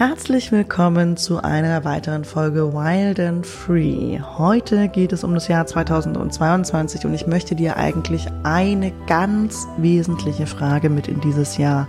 Herzlich 0.00 0.50
willkommen 0.50 1.18
zu 1.18 1.44
einer 1.44 1.84
weiteren 1.84 2.24
Folge 2.24 2.72
Wild 2.72 3.20
and 3.20 3.46
Free. 3.46 4.18
Heute 4.18 4.88
geht 4.88 5.12
es 5.12 5.24
um 5.24 5.34
das 5.34 5.46
Jahr 5.46 5.66
2022 5.66 7.04
und 7.04 7.12
ich 7.12 7.26
möchte 7.26 7.54
dir 7.54 7.76
eigentlich 7.76 8.26
eine 8.42 8.92
ganz 9.06 9.68
wesentliche 9.76 10.46
Frage 10.46 10.88
mit 10.88 11.06
in 11.06 11.20
dieses 11.20 11.58
Jahr 11.58 11.86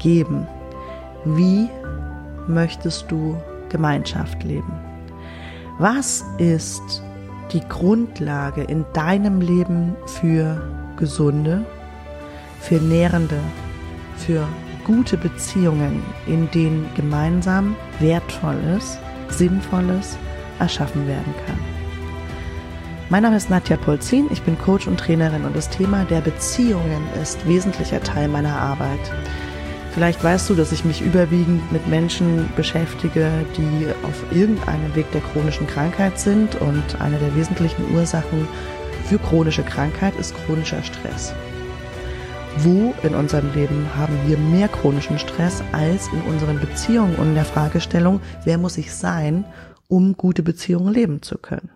geben. 0.00 0.48
Wie 1.24 1.68
möchtest 2.48 3.08
du 3.08 3.40
Gemeinschaft 3.68 4.42
leben? 4.42 4.72
Was 5.78 6.24
ist 6.38 7.04
die 7.52 7.62
Grundlage 7.68 8.64
in 8.64 8.84
deinem 8.94 9.40
Leben 9.40 9.94
für 10.06 10.60
gesunde, 10.96 11.64
für 12.58 12.80
nährende, 12.80 13.38
für 14.16 14.44
gute 14.88 15.18
Beziehungen, 15.18 16.02
in 16.26 16.50
denen 16.50 16.88
gemeinsam 16.96 17.76
Wertvolles, 18.00 18.98
Sinnvolles 19.28 20.16
erschaffen 20.58 21.06
werden 21.06 21.34
kann. 21.46 21.58
Mein 23.10 23.22
Name 23.22 23.36
ist 23.36 23.50
Nadja 23.50 23.76
Polzin, 23.76 24.28
ich 24.30 24.42
bin 24.42 24.58
Coach 24.58 24.86
und 24.86 24.98
Trainerin 24.98 25.44
und 25.44 25.54
das 25.54 25.68
Thema 25.68 26.04
der 26.06 26.22
Beziehungen 26.22 27.02
ist 27.22 27.46
wesentlicher 27.46 28.02
Teil 28.02 28.28
meiner 28.28 28.58
Arbeit. 28.58 28.98
Vielleicht 29.92 30.24
weißt 30.24 30.48
du, 30.48 30.54
dass 30.54 30.72
ich 30.72 30.86
mich 30.86 31.02
überwiegend 31.02 31.70
mit 31.70 31.86
Menschen 31.86 32.48
beschäftige, 32.56 33.30
die 33.58 33.86
auf 34.06 34.24
irgendeinem 34.32 34.94
Weg 34.94 35.10
der 35.12 35.20
chronischen 35.20 35.66
Krankheit 35.66 36.18
sind 36.18 36.54
und 36.62 37.00
eine 37.00 37.18
der 37.18 37.34
wesentlichen 37.36 37.94
Ursachen 37.94 38.48
für 39.04 39.18
chronische 39.18 39.62
Krankheit 39.62 40.14
ist 40.16 40.34
chronischer 40.46 40.82
Stress 40.82 41.34
wo 42.58 42.94
in 43.02 43.14
unserem 43.14 43.52
Leben 43.54 43.94
haben 43.96 44.16
wir 44.26 44.38
mehr 44.38 44.68
chronischen 44.68 45.18
Stress 45.18 45.62
als 45.72 46.08
in 46.08 46.20
unseren 46.22 46.58
Beziehungen 46.58 47.16
und 47.16 47.28
in 47.28 47.34
der 47.34 47.44
Fragestellung, 47.44 48.20
wer 48.44 48.58
muss 48.58 48.78
ich 48.78 48.92
sein, 48.92 49.44
um 49.88 50.16
gute 50.16 50.42
Beziehungen 50.42 50.92
leben 50.92 51.22
zu 51.22 51.38
können. 51.38 51.70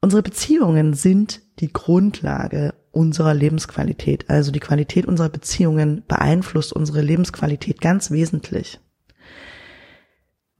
Unsere 0.00 0.22
Beziehungen 0.22 0.94
sind 0.94 1.40
die 1.60 1.72
Grundlage 1.72 2.74
unserer 2.90 3.34
Lebensqualität. 3.34 4.28
Also 4.28 4.52
die 4.52 4.60
Qualität 4.60 5.06
unserer 5.06 5.28
Beziehungen 5.28 6.04
beeinflusst 6.06 6.72
unsere 6.72 7.00
Lebensqualität 7.00 7.80
ganz 7.80 8.10
wesentlich. 8.10 8.80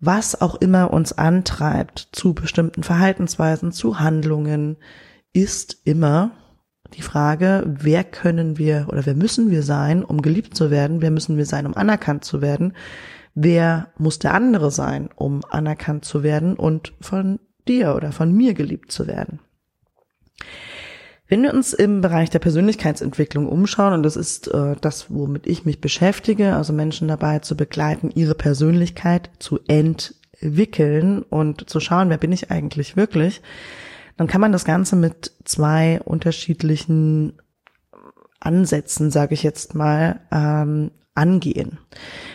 Was 0.00 0.40
auch 0.40 0.56
immer 0.56 0.92
uns 0.92 1.12
antreibt 1.12 2.08
zu 2.12 2.34
bestimmten 2.34 2.82
Verhaltensweisen, 2.82 3.70
zu 3.70 4.00
Handlungen, 4.00 4.76
ist 5.32 5.76
immer 5.84 6.32
die 6.94 7.02
Frage, 7.02 7.64
wer 7.66 8.04
können 8.04 8.58
wir 8.58 8.86
oder 8.88 9.06
wer 9.06 9.14
müssen 9.14 9.50
wir 9.50 9.62
sein, 9.62 10.04
um 10.04 10.22
geliebt 10.22 10.56
zu 10.56 10.70
werden? 10.70 11.02
Wer 11.02 11.10
müssen 11.10 11.36
wir 11.36 11.46
sein, 11.46 11.66
um 11.66 11.74
anerkannt 11.74 12.24
zu 12.24 12.40
werden? 12.40 12.74
Wer 13.34 13.88
muss 13.98 14.18
der 14.18 14.34
andere 14.34 14.70
sein, 14.70 15.08
um 15.14 15.42
anerkannt 15.48 16.04
zu 16.04 16.22
werden 16.22 16.54
und 16.54 16.92
von 17.00 17.38
dir 17.66 17.94
oder 17.94 18.12
von 18.12 18.32
mir 18.32 18.54
geliebt 18.54 18.92
zu 18.92 19.06
werden? 19.06 19.40
Wenn 21.28 21.42
wir 21.42 21.54
uns 21.54 21.72
im 21.72 22.02
Bereich 22.02 22.28
der 22.28 22.40
Persönlichkeitsentwicklung 22.40 23.48
umschauen, 23.48 23.94
und 23.94 24.02
das 24.02 24.16
ist 24.16 24.48
äh, 24.48 24.76
das, 24.78 25.06
womit 25.08 25.46
ich 25.46 25.64
mich 25.64 25.80
beschäftige, 25.80 26.56
also 26.56 26.74
Menschen 26.74 27.08
dabei 27.08 27.38
zu 27.38 27.56
begleiten, 27.56 28.10
ihre 28.14 28.34
Persönlichkeit 28.34 29.30
zu 29.38 29.58
entwickeln 29.66 31.22
und 31.22 31.70
zu 31.70 31.80
schauen, 31.80 32.10
wer 32.10 32.18
bin 32.18 32.32
ich 32.32 32.50
eigentlich 32.50 32.98
wirklich, 32.98 33.40
dann 34.16 34.26
kann 34.26 34.40
man 34.40 34.52
das 34.52 34.64
Ganze 34.64 34.96
mit 34.96 35.32
zwei 35.44 36.00
unterschiedlichen 36.02 37.34
Ansätzen, 38.40 39.10
sage 39.10 39.34
ich 39.34 39.42
jetzt 39.42 39.74
mal, 39.74 40.20
ähm, 40.30 40.90
angehen. 41.14 41.78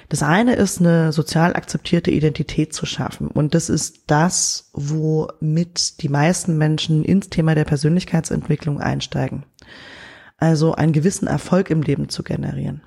Das 0.10 0.24
eine 0.24 0.56
ist 0.56 0.80
eine 0.80 1.12
sozial 1.12 1.56
akzeptierte 1.56 2.12
Identität 2.12 2.74
zu 2.74 2.86
schaffen. 2.86 3.28
Und 3.28 3.56
das 3.56 3.70
ist 3.70 4.04
das, 4.08 4.70
womit 4.74 6.02
die 6.02 6.10
meisten 6.10 6.58
Menschen 6.58 7.04
ins 7.04 7.30
Thema 7.30 7.56
der 7.56 7.66
Persönlichkeitsentwicklung 7.66 8.80
einsteigen. 8.80 9.46
Also 10.38 10.74
einen 10.74 10.94
gewissen 10.94 11.28
Erfolg 11.28 11.72
im 11.72 11.82
Leben 11.82 12.10
zu 12.10 12.24
generieren. 12.24 12.84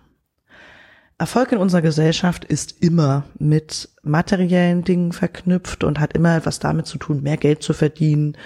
Erfolg 1.20 1.52
in 1.52 1.58
unserer 1.58 1.82
Gesellschaft 1.82 2.46
ist 2.46 2.82
immer 2.82 3.24
mit 3.38 3.90
materiellen 4.02 4.84
Dingen 4.84 5.12
verknüpft 5.12 5.84
und 5.84 6.00
hat 6.00 6.14
immer 6.14 6.34
etwas 6.34 6.60
damit 6.60 6.86
zu 6.86 6.96
tun, 6.96 7.22
mehr 7.22 7.36
Geld 7.36 7.62
zu 7.62 7.74
verdienen, 7.74 8.38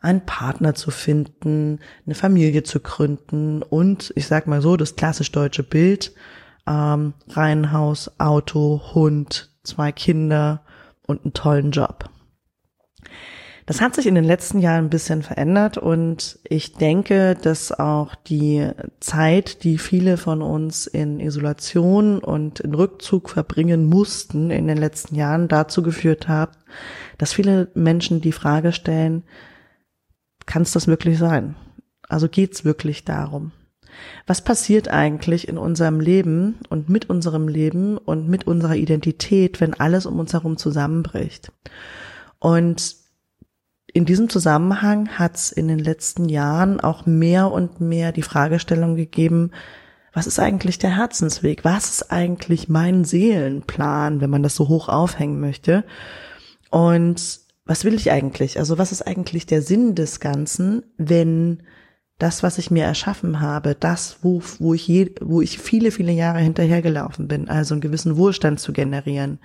einen 0.00 0.24
Partner 0.24 0.74
zu 0.74 0.90
finden, 0.90 1.80
eine 2.06 2.14
Familie 2.14 2.62
zu 2.62 2.80
gründen 2.80 3.62
und 3.62 4.14
ich 4.16 4.26
sag 4.28 4.46
mal 4.46 4.62
so, 4.62 4.78
das 4.78 4.96
klassisch 4.96 5.30
deutsche 5.30 5.62
Bild, 5.62 6.14
ähm, 6.66 7.12
Reihenhaus, 7.28 8.18
Auto, 8.18 8.80
Hund, 8.94 9.50
zwei 9.62 9.92
Kinder 9.92 10.64
und 11.06 11.24
einen 11.24 11.34
tollen 11.34 11.70
Job. 11.70 12.08
Das 13.72 13.80
hat 13.80 13.94
sich 13.94 14.06
in 14.06 14.14
den 14.14 14.24
letzten 14.24 14.58
Jahren 14.58 14.84
ein 14.84 14.90
bisschen 14.90 15.22
verändert 15.22 15.78
und 15.78 16.38
ich 16.44 16.74
denke, 16.74 17.34
dass 17.40 17.72
auch 17.72 18.14
die 18.14 18.68
Zeit, 19.00 19.64
die 19.64 19.78
viele 19.78 20.18
von 20.18 20.42
uns 20.42 20.86
in 20.86 21.20
Isolation 21.20 22.18
und 22.18 22.60
in 22.60 22.74
Rückzug 22.74 23.30
verbringen 23.30 23.86
mussten 23.86 24.50
in 24.50 24.66
den 24.66 24.76
letzten 24.76 25.14
Jahren, 25.14 25.48
dazu 25.48 25.82
geführt 25.82 26.28
hat, 26.28 26.50
dass 27.16 27.32
viele 27.32 27.70
Menschen 27.72 28.20
die 28.20 28.32
Frage 28.32 28.72
stellen, 28.72 29.22
kann 30.44 30.60
es 30.60 30.72
das 30.72 30.86
wirklich 30.86 31.16
sein? 31.16 31.56
Also 32.10 32.28
geht's 32.28 32.66
wirklich 32.66 33.06
darum? 33.06 33.52
Was 34.26 34.44
passiert 34.44 34.88
eigentlich 34.88 35.48
in 35.48 35.56
unserem 35.56 35.98
Leben 35.98 36.58
und 36.68 36.90
mit 36.90 37.08
unserem 37.08 37.48
Leben 37.48 37.96
und 37.96 38.28
mit 38.28 38.46
unserer 38.46 38.76
Identität, 38.76 39.62
wenn 39.62 39.72
alles 39.72 40.04
um 40.04 40.18
uns 40.18 40.34
herum 40.34 40.58
zusammenbricht? 40.58 41.52
Und 42.38 43.01
in 43.92 44.06
diesem 44.06 44.28
Zusammenhang 44.28 45.08
hat 45.18 45.36
es 45.36 45.52
in 45.52 45.68
den 45.68 45.78
letzten 45.78 46.28
Jahren 46.28 46.80
auch 46.80 47.06
mehr 47.06 47.50
und 47.50 47.80
mehr 47.80 48.12
die 48.12 48.22
Fragestellung 48.22 48.96
gegeben, 48.96 49.50
was 50.14 50.26
ist 50.26 50.38
eigentlich 50.38 50.78
der 50.78 50.96
Herzensweg? 50.96 51.64
Was 51.64 51.88
ist 51.90 52.12
eigentlich 52.12 52.68
mein 52.68 53.04
Seelenplan, 53.04 54.20
wenn 54.20 54.30
man 54.30 54.42
das 54.42 54.54
so 54.54 54.68
hoch 54.68 54.88
aufhängen 54.88 55.40
möchte? 55.40 55.84
Und 56.70 57.40
was 57.64 57.84
will 57.84 57.94
ich 57.94 58.10
eigentlich? 58.10 58.58
Also 58.58 58.76
was 58.76 58.92
ist 58.92 59.06
eigentlich 59.06 59.46
der 59.46 59.62
Sinn 59.62 59.94
des 59.94 60.20
Ganzen, 60.20 60.82
wenn 60.98 61.62
das, 62.18 62.42
was 62.42 62.58
ich 62.58 62.70
mir 62.70 62.84
erschaffen 62.84 63.40
habe, 63.40 63.74
das, 63.74 64.18
wo, 64.22 64.42
wo 64.58 64.74
ich 64.74 64.86
je, 64.86 65.14
wo 65.20 65.40
ich 65.40 65.58
viele, 65.58 65.90
viele 65.90 66.12
Jahre 66.12 66.40
hinterhergelaufen 66.40 67.26
bin, 67.26 67.48
also 67.48 67.74
einen 67.74 67.80
gewissen 67.80 68.16
Wohlstand 68.16 68.60
zu 68.60 68.72
generieren, 68.72 69.38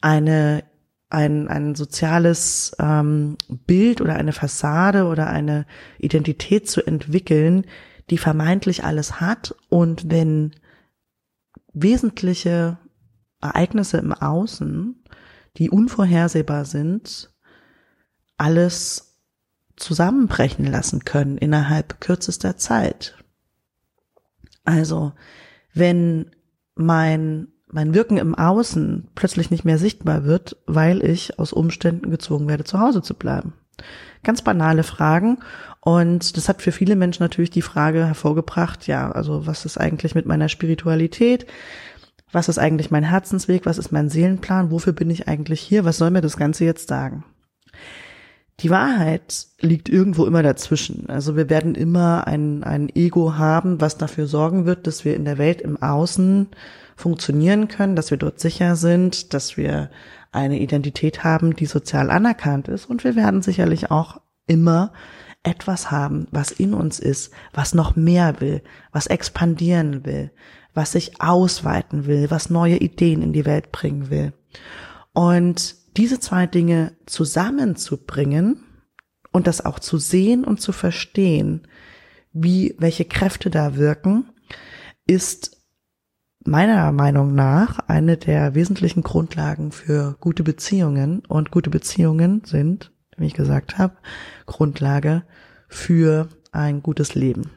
eine 0.00 0.64
ein, 1.10 1.48
ein 1.48 1.74
soziales 1.74 2.76
ähm, 2.78 3.36
Bild 3.48 4.00
oder 4.00 4.16
eine 4.16 4.32
Fassade 4.32 5.06
oder 5.06 5.28
eine 5.28 5.66
Identität 5.98 6.68
zu 6.68 6.86
entwickeln, 6.86 7.66
die 8.10 8.18
vermeintlich 8.18 8.84
alles 8.84 9.20
hat 9.20 9.54
und 9.68 10.10
wenn 10.10 10.54
wesentliche 11.72 12.78
Ereignisse 13.40 13.98
im 13.98 14.12
Außen, 14.12 15.02
die 15.56 15.70
unvorhersehbar 15.70 16.64
sind, 16.64 17.32
alles 18.36 19.18
zusammenbrechen 19.76 20.66
lassen 20.66 21.04
können 21.04 21.38
innerhalb 21.38 22.00
kürzester 22.00 22.56
Zeit. 22.56 23.16
Also, 24.64 25.12
wenn 25.72 26.30
mein 26.74 27.48
mein 27.70 27.94
Wirken 27.94 28.16
im 28.16 28.34
Außen 28.34 29.08
plötzlich 29.14 29.50
nicht 29.50 29.64
mehr 29.64 29.78
sichtbar 29.78 30.24
wird, 30.24 30.56
weil 30.66 31.04
ich 31.04 31.38
aus 31.38 31.52
Umständen 31.52 32.10
gezwungen 32.10 32.48
werde, 32.48 32.64
zu 32.64 32.80
Hause 32.80 33.02
zu 33.02 33.14
bleiben. 33.14 33.52
Ganz 34.24 34.42
banale 34.42 34.82
Fragen. 34.82 35.38
Und 35.80 36.36
das 36.36 36.48
hat 36.48 36.62
für 36.62 36.72
viele 36.72 36.96
Menschen 36.96 37.22
natürlich 37.22 37.50
die 37.50 37.62
Frage 37.62 38.06
hervorgebracht, 38.06 38.86
ja, 38.86 39.10
also 39.10 39.46
was 39.46 39.64
ist 39.64 39.78
eigentlich 39.78 40.14
mit 40.14 40.26
meiner 40.26 40.48
Spiritualität? 40.48 41.46
Was 42.32 42.48
ist 42.48 42.58
eigentlich 42.58 42.90
mein 42.90 43.04
Herzensweg? 43.04 43.64
Was 43.64 43.78
ist 43.78 43.92
mein 43.92 44.10
Seelenplan? 44.10 44.70
Wofür 44.70 44.92
bin 44.92 45.08
ich 45.08 45.28
eigentlich 45.28 45.60
hier? 45.60 45.84
Was 45.84 45.98
soll 45.98 46.10
mir 46.10 46.20
das 46.20 46.36
Ganze 46.36 46.64
jetzt 46.64 46.88
sagen? 46.88 47.24
Die 48.60 48.70
Wahrheit 48.70 49.46
liegt 49.60 49.88
irgendwo 49.88 50.26
immer 50.26 50.42
dazwischen. 50.42 51.08
Also 51.08 51.36
wir 51.36 51.48
werden 51.48 51.76
immer 51.76 52.26
ein, 52.26 52.64
ein 52.64 52.88
Ego 52.88 53.34
haben, 53.36 53.80
was 53.80 53.98
dafür 53.98 54.26
sorgen 54.26 54.66
wird, 54.66 54.86
dass 54.86 55.04
wir 55.04 55.14
in 55.14 55.24
der 55.24 55.38
Welt 55.38 55.60
im 55.60 55.80
Außen 55.80 56.48
funktionieren 56.98 57.68
können, 57.68 57.94
dass 57.94 58.10
wir 58.10 58.18
dort 58.18 58.40
sicher 58.40 58.74
sind, 58.74 59.32
dass 59.32 59.56
wir 59.56 59.90
eine 60.32 60.58
Identität 60.58 61.22
haben, 61.22 61.54
die 61.54 61.66
sozial 61.66 62.10
anerkannt 62.10 62.68
ist. 62.68 62.86
Und 62.86 63.04
wir 63.04 63.14
werden 63.14 63.40
sicherlich 63.40 63.90
auch 63.90 64.20
immer 64.46 64.92
etwas 65.44 65.92
haben, 65.92 66.26
was 66.32 66.50
in 66.50 66.74
uns 66.74 66.98
ist, 66.98 67.32
was 67.54 67.72
noch 67.72 67.94
mehr 67.94 68.40
will, 68.40 68.62
was 68.90 69.06
expandieren 69.06 70.04
will, 70.04 70.32
was 70.74 70.92
sich 70.92 71.20
ausweiten 71.20 72.06
will, 72.06 72.30
was 72.30 72.50
neue 72.50 72.76
Ideen 72.76 73.22
in 73.22 73.32
die 73.32 73.46
Welt 73.46 73.70
bringen 73.70 74.10
will. 74.10 74.32
Und 75.12 75.76
diese 75.96 76.18
zwei 76.18 76.46
Dinge 76.46 76.96
zusammenzubringen 77.06 78.64
und 79.30 79.46
das 79.46 79.64
auch 79.64 79.78
zu 79.78 79.98
sehen 79.98 80.44
und 80.44 80.60
zu 80.60 80.72
verstehen, 80.72 81.68
wie, 82.32 82.74
welche 82.78 83.04
Kräfte 83.04 83.50
da 83.50 83.76
wirken, 83.76 84.30
ist 85.06 85.57
meiner 86.48 86.90
Meinung 86.92 87.34
nach 87.34 87.78
eine 87.88 88.16
der 88.16 88.54
wesentlichen 88.54 89.02
Grundlagen 89.02 89.72
für 89.72 90.16
gute 90.20 90.42
Beziehungen. 90.42 91.22
Und 91.28 91.50
gute 91.50 91.70
Beziehungen 91.70 92.42
sind, 92.44 92.92
wie 93.16 93.26
ich 93.26 93.34
gesagt 93.34 93.78
habe, 93.78 93.96
Grundlage 94.46 95.22
für 95.68 96.28
ein 96.52 96.82
gutes 96.82 97.14
Leben. 97.14 97.50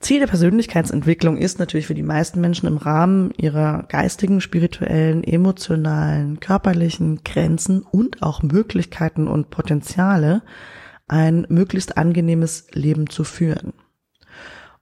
Ziel 0.00 0.20
der 0.20 0.28
Persönlichkeitsentwicklung 0.28 1.36
ist 1.36 1.58
natürlich 1.58 1.88
für 1.88 1.94
die 1.94 2.04
meisten 2.04 2.40
Menschen 2.40 2.68
im 2.68 2.76
Rahmen 2.76 3.32
ihrer 3.36 3.84
geistigen, 3.88 4.40
spirituellen, 4.40 5.24
emotionalen, 5.24 6.38
körperlichen 6.38 7.24
Grenzen 7.24 7.82
und 7.82 8.22
auch 8.22 8.42
Möglichkeiten 8.42 9.26
und 9.26 9.50
Potenziale 9.50 10.42
ein 11.08 11.46
möglichst 11.48 11.98
angenehmes 11.98 12.68
Leben 12.72 13.10
zu 13.10 13.24
führen. 13.24 13.72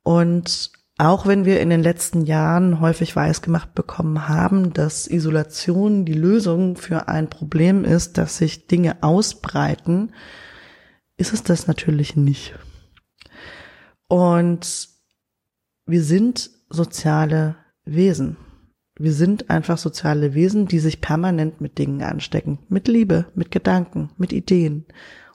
Und 0.03 0.71
auch 0.99 1.27
wenn 1.27 1.45
wir 1.45 1.61
in 1.61 1.69
den 1.69 1.83
letzten 1.83 2.23
Jahren 2.23 2.81
häufig 2.81 3.15
weisgemacht 3.15 3.75
bekommen 3.75 4.29
haben, 4.29 4.73
dass 4.73 5.07
Isolation 5.07 6.07
die 6.07 6.15
Lösung 6.15 6.77
für 6.77 7.09
ein 7.09 7.29
Problem 7.29 7.85
ist, 7.85 8.17
dass 8.17 8.39
sich 8.39 8.67
Dinge 8.67 9.03
ausbreiten, 9.03 10.13
ist 11.19 11.35
es 11.35 11.43
das 11.43 11.67
natürlich 11.67 12.17
nicht. 12.17 12.55
Und 14.09 14.89
wir 15.85 16.03
sind 16.03 16.51
soziale 16.71 17.57
Wesen. 17.85 18.37
Wir 18.99 19.13
sind 19.13 19.51
einfach 19.51 19.77
soziale 19.77 20.33
Wesen, 20.33 20.67
die 20.67 20.79
sich 20.79 21.03
permanent 21.03 21.61
mit 21.61 21.77
Dingen 21.77 22.03
anstecken. 22.03 22.59
Mit 22.71 22.89
Liebe, 22.89 23.27
mit 23.35 23.51
Gedanken, 23.51 24.11
mit 24.17 24.33
Ideen 24.33 24.87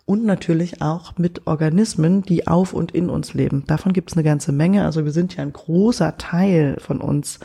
und 0.06 0.26
natürlich 0.26 0.82
auch 0.82 1.18
mit 1.18 1.48
Organismen, 1.48 2.24
die 2.24 2.48
auf 2.48 2.74
und 2.74 2.92
in 2.92 3.10
uns 3.10 3.34
leben. 3.34 3.64
Davon 3.68 3.94
gibt 3.94 4.12
es 4.12 4.18
eine 4.18 4.24
ganze 4.24 4.52
Menge. 4.52 4.86
Also 4.86 5.06
wir 5.06 5.12
sind 5.12 5.36
ja 5.36 5.44
ein 5.44 5.54
großer 5.54 6.18
Teil 6.18 6.78
von 6.80 7.02
uns, 7.02 7.40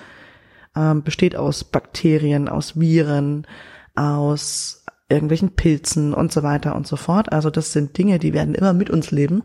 ähm, 0.75 1.03
besteht 1.03 1.37
aus 1.37 1.65
Bakterien, 1.65 2.49
aus 2.49 2.79
Viren, 2.79 3.47
aus 3.95 4.85
irgendwelchen 5.09 5.51
Pilzen 5.51 6.13
und 6.15 6.33
so 6.33 6.43
weiter 6.43 6.75
und 6.75 6.87
so 6.87 6.97
fort. 6.97 7.33
Also 7.33 7.51
das 7.51 7.73
sind 7.73 7.97
Dinge, 7.97 8.19
die 8.19 8.35
werden 8.35 8.55
immer 8.55 8.73
mit 8.73 8.91
uns 8.91 9.11
leben 9.11 9.45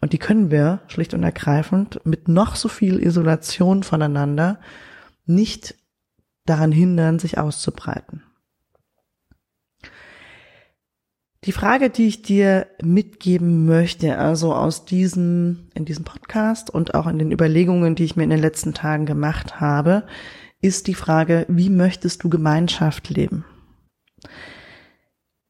und 0.00 0.12
die 0.12 0.18
können 0.18 0.50
wir 0.50 0.80
schlicht 0.88 1.14
und 1.14 1.22
ergreifend 1.22 2.00
mit 2.04 2.28
noch 2.28 2.56
so 2.56 2.68
viel 2.68 3.02
Isolation 3.02 3.82
voneinander 3.82 4.58
nicht 5.26 5.74
daran 6.46 6.72
hindern, 6.72 7.18
sich 7.18 7.38
auszubreiten. 7.38 8.22
Die 11.44 11.52
Frage, 11.52 11.88
die 11.88 12.08
ich 12.08 12.22
dir 12.22 12.66
mitgeben 12.82 13.64
möchte, 13.64 14.18
also 14.18 14.54
aus 14.54 14.84
diesem, 14.84 15.68
in 15.74 15.84
diesem 15.84 16.04
Podcast 16.04 16.68
und 16.68 16.94
auch 16.94 17.06
in 17.06 17.18
den 17.18 17.30
Überlegungen, 17.30 17.94
die 17.94 18.04
ich 18.04 18.16
mir 18.16 18.24
in 18.24 18.30
den 18.30 18.40
letzten 18.40 18.74
Tagen 18.74 19.06
gemacht 19.06 19.60
habe, 19.60 20.04
ist 20.60 20.88
die 20.88 20.94
Frage, 20.94 21.46
wie 21.48 21.70
möchtest 21.70 22.24
du 22.24 22.28
Gemeinschaft 22.28 23.08
leben? 23.10 23.44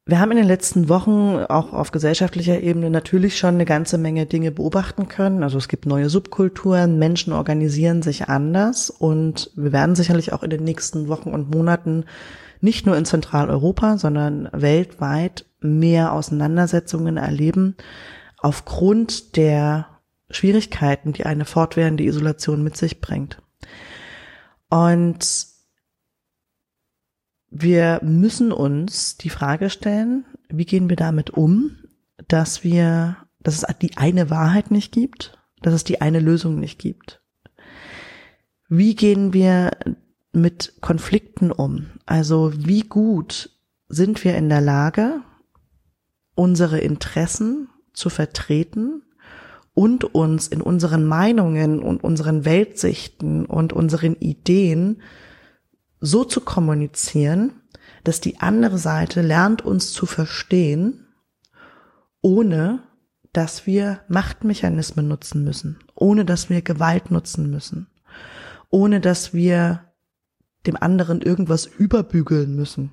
Wir 0.05 0.19
haben 0.19 0.31
in 0.31 0.37
den 0.37 0.47
letzten 0.47 0.89
Wochen 0.89 1.37
auch 1.49 1.73
auf 1.73 1.91
gesellschaftlicher 1.91 2.61
Ebene 2.61 2.89
natürlich 2.89 3.37
schon 3.37 3.55
eine 3.55 3.65
ganze 3.65 3.97
Menge 3.97 4.25
Dinge 4.25 4.51
beobachten 4.51 5.07
können. 5.07 5.43
Also 5.43 5.57
es 5.57 5.67
gibt 5.67 5.85
neue 5.85 6.09
Subkulturen, 6.09 6.99
Menschen 6.99 7.33
organisieren 7.33 8.01
sich 8.01 8.27
anders 8.27 8.89
und 8.91 9.51
wir 9.55 9.71
werden 9.71 9.95
sicherlich 9.95 10.33
auch 10.33 10.41
in 10.41 10.49
den 10.49 10.63
nächsten 10.63 11.07
Wochen 11.07 11.29
und 11.29 11.53
Monaten 11.53 12.05
nicht 12.61 12.85
nur 12.85 12.97
in 12.97 13.05
Zentraleuropa, 13.05 13.97
sondern 13.97 14.49
weltweit 14.51 15.45
mehr 15.61 16.13
Auseinandersetzungen 16.13 17.17
erleben 17.17 17.75
aufgrund 18.37 19.35
der 19.35 19.87
Schwierigkeiten, 20.29 21.13
die 21.13 21.25
eine 21.25 21.45
fortwährende 21.45 22.03
Isolation 22.03 22.63
mit 22.63 22.77
sich 22.77 23.01
bringt. 23.01 23.41
Und 24.69 25.47
wir 27.49 27.99
müssen 28.03 28.51
uns 28.51 29.17
die 29.17 29.29
Frage 29.29 29.69
stellen, 29.69 30.25
wie 30.49 30.65
gehen 30.65 30.89
wir 30.89 30.95
damit 30.95 31.31
um, 31.31 31.77
dass 32.27 32.63
wir, 32.63 33.17
dass 33.39 33.63
es 33.63 33.77
die 33.79 33.97
eine 33.97 34.29
Wahrheit 34.29 34.71
nicht 34.71 34.91
gibt, 34.91 35.37
dass 35.61 35.73
es 35.73 35.83
die 35.83 36.01
eine 36.01 36.19
Lösung 36.19 36.59
nicht 36.59 36.79
gibt. 36.79 37.21
Wie 38.67 38.95
gehen 38.95 39.33
wir 39.33 39.71
mit 40.31 40.75
Konflikten 40.79 41.51
um? 41.51 41.87
Also 42.05 42.53
wie 42.55 42.81
gut 42.81 43.49
sind 43.87 44.23
wir 44.23 44.37
in 44.37 44.49
der 44.49 44.61
Lage, 44.61 45.21
unsere 46.39 46.79
Interessen 46.79 47.67
zu 47.91 48.09
vertreten 48.09 49.03
und 49.73 50.05
uns 50.05 50.47
in 50.47 50.61
unseren 50.61 51.03
Meinungen 51.03 51.79
und 51.83 52.01
unseren 52.01 52.45
Weltsichten 52.45 53.45
und 53.45 53.73
unseren 53.73 54.15
Ideen 54.15 55.01
so 55.99 56.23
zu 56.23 56.39
kommunizieren, 56.39 57.61
dass 58.05 58.21
die 58.21 58.39
andere 58.39 58.77
Seite 58.77 59.21
lernt 59.21 59.65
uns 59.65 59.91
zu 59.91 60.05
verstehen, 60.05 61.07
ohne 62.21 62.83
dass 63.33 63.67
wir 63.67 63.99
Machtmechanismen 64.07 65.09
nutzen 65.09 65.43
müssen, 65.43 65.79
ohne 65.93 66.23
dass 66.23 66.49
wir 66.49 66.61
Gewalt 66.61 67.11
nutzen 67.11 67.51
müssen, 67.51 67.87
ohne 68.69 69.01
dass 69.01 69.33
wir 69.33 69.91
dem 70.65 70.77
anderen 70.77 71.21
irgendwas 71.21 71.65
überbügeln 71.65 72.55
müssen. 72.55 72.91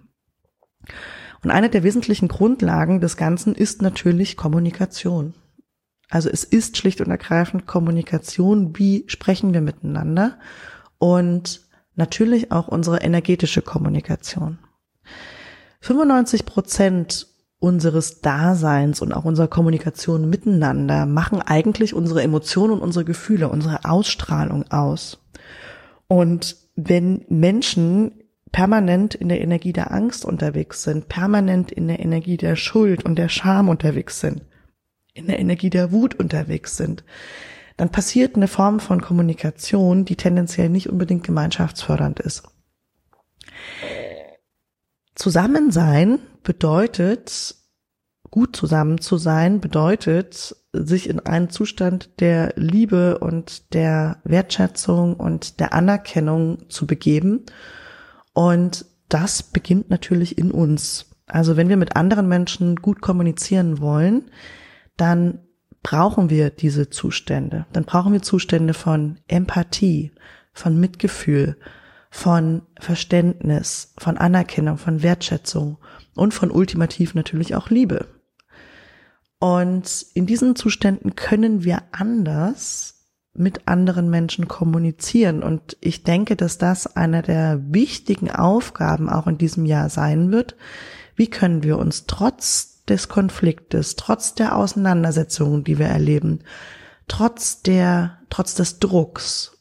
Und 1.46 1.52
eine 1.52 1.70
der 1.70 1.84
wesentlichen 1.84 2.26
Grundlagen 2.26 3.00
des 3.00 3.16
Ganzen 3.16 3.54
ist 3.54 3.81
natürlich 3.81 4.37
Kommunikation. 4.37 5.32
Also 6.10 6.28
es 6.28 6.43
ist 6.43 6.76
schlicht 6.76 7.00
und 7.00 7.08
ergreifend 7.08 7.69
Kommunikation, 7.69 8.76
wie 8.76 9.04
sprechen 9.06 9.54
wir 9.54 9.60
miteinander 9.60 10.40
und 10.98 11.60
natürlich 11.94 12.50
auch 12.50 12.66
unsere 12.66 13.02
energetische 13.02 13.62
Kommunikation. 13.62 14.58
95 15.82 16.46
Prozent 16.46 17.28
unseres 17.60 18.20
Daseins 18.22 19.00
und 19.00 19.12
auch 19.12 19.25
unserer 19.25 19.46
Kommunikation 19.46 20.28
miteinander 20.28 21.06
machen 21.06 21.42
eigentlich 21.42 21.94
unsere 21.94 22.25
Emotionen 22.25 22.72
und 22.72 22.81
unsere 22.81 23.04
Gefühle, 23.04 23.50
unsere 23.50 23.84
Ausstrahlung 23.84 24.64
aus. 24.72 25.25
Und 26.08 26.56
wenn 26.75 27.25
Menschen 27.28 28.25
permanent 28.56 29.14
in 29.14 29.28
der 29.28 29.42
Energie 29.42 29.74
der 29.74 29.92
Angst 29.92 30.24
unterwegs 30.24 30.82
sind, 30.82 31.08
permanent 31.10 31.70
in 31.70 31.88
der 31.88 32.00
Energie 32.00 32.38
der 32.38 32.56
Schuld 32.56 33.04
und 33.04 33.16
der 33.16 33.28
Scham 33.28 33.68
unterwegs 33.68 34.20
sind, 34.20 34.46
in 35.12 35.26
der 35.26 35.38
Energie 35.38 35.68
der 35.68 35.92
Wut 35.92 36.14
unterwegs 36.14 36.78
sind, 36.78 37.04
dann 37.76 37.90
passiert 37.90 38.34
eine 38.34 38.48
Form 38.48 38.80
von 38.80 39.02
Kommunikation, 39.02 40.06
die 40.06 40.16
tendenziell 40.16 40.70
nicht 40.70 40.88
unbedingt 40.88 41.22
gemeinschaftsfördernd 41.22 42.18
ist. 42.20 42.44
Zusammensein 45.14 46.18
bedeutet, 46.42 47.56
gut 48.30 48.56
zusammen 48.56 49.02
zu 49.02 49.18
sein, 49.18 49.60
bedeutet, 49.60 50.56
sich 50.72 51.10
in 51.10 51.20
einen 51.20 51.50
Zustand 51.50 52.20
der 52.20 52.54
Liebe 52.56 53.18
und 53.18 53.75
der 53.75 54.22
Wertschätzung 54.25 55.12
und 55.12 55.60
der 55.60 55.75
Anerkennung 55.75 56.70
zu 56.70 56.86
begeben. 56.86 57.44
Und 58.37 58.85
das 59.09 59.43
beginnt 59.43 59.88
natürlich 59.88 60.37
in 60.37 60.50
uns. 60.50 61.07
Also 61.25 61.57
wenn 61.57 61.71
wir 61.71 61.78
mit 61.78 61.97
anderen 61.97 62.28
Menschen 62.28 62.76
gut 62.76 63.00
kommunizieren 63.00 63.81
wollen, 63.81 64.31
dann 64.99 65.38
brauchen 65.83 66.28
wir 66.28 66.50
diese 66.50 66.90
Zustände. 66.90 67.64
Dann 67.73 67.85
brauchen 67.85 68.12
wir 68.12 68.21
Zustände 68.21 68.75
von 68.75 69.21
Empathie, 69.26 70.12
von 70.52 70.78
Mitgefühl, 70.78 71.57
von 72.11 72.61
Verständnis, 72.78 73.95
von 73.97 74.19
Anerkennung, 74.19 74.76
von 74.76 75.02
Wertschätzung 75.02 75.78
und 76.14 76.35
von 76.35 76.50
ultimativ 76.50 77.14
natürlich 77.14 77.55
auch 77.55 77.71
Liebe. 77.71 78.07
Und 79.38 80.05
in 80.12 80.26
diesen 80.26 80.57
Zuständen 80.57 81.16
können 81.16 81.64
wir 81.64 81.85
anders 81.90 82.95
mit 83.38 83.69
anderen 83.69 84.11
Menschen 84.11 84.49
kommunizieren. 84.49 85.43
Und 85.43 85.76
ich 85.81 86.02
denke, 86.02 86.37
dass 86.37 86.59
das 86.59 86.97
eine 86.97 87.23
der 87.23 87.61
wichtigen 87.73 88.31
Aufgaben 88.31 89.09
auch 89.09 89.26
in 89.26 89.38
diesem 89.38 89.66
Jahr 89.66 89.88
sein 89.88 90.33
wird. 90.33 90.57
Wie 91.14 91.28
können 91.28 91.62
wir 91.62 91.78
uns 91.78 92.07
trotz 92.07 92.85
des 92.85 93.09
Konfliktes, 93.09 93.97
trotz 93.97 94.35
der 94.35 94.57
Auseinandersetzungen, 94.57 95.64
die 95.64 95.78
wir 95.78 95.87
erleben, 95.87 96.40
trotz 97.09 97.62
der, 97.62 98.19
trotz 98.31 98.55
des 98.55 98.78
Drucks, 98.78 99.59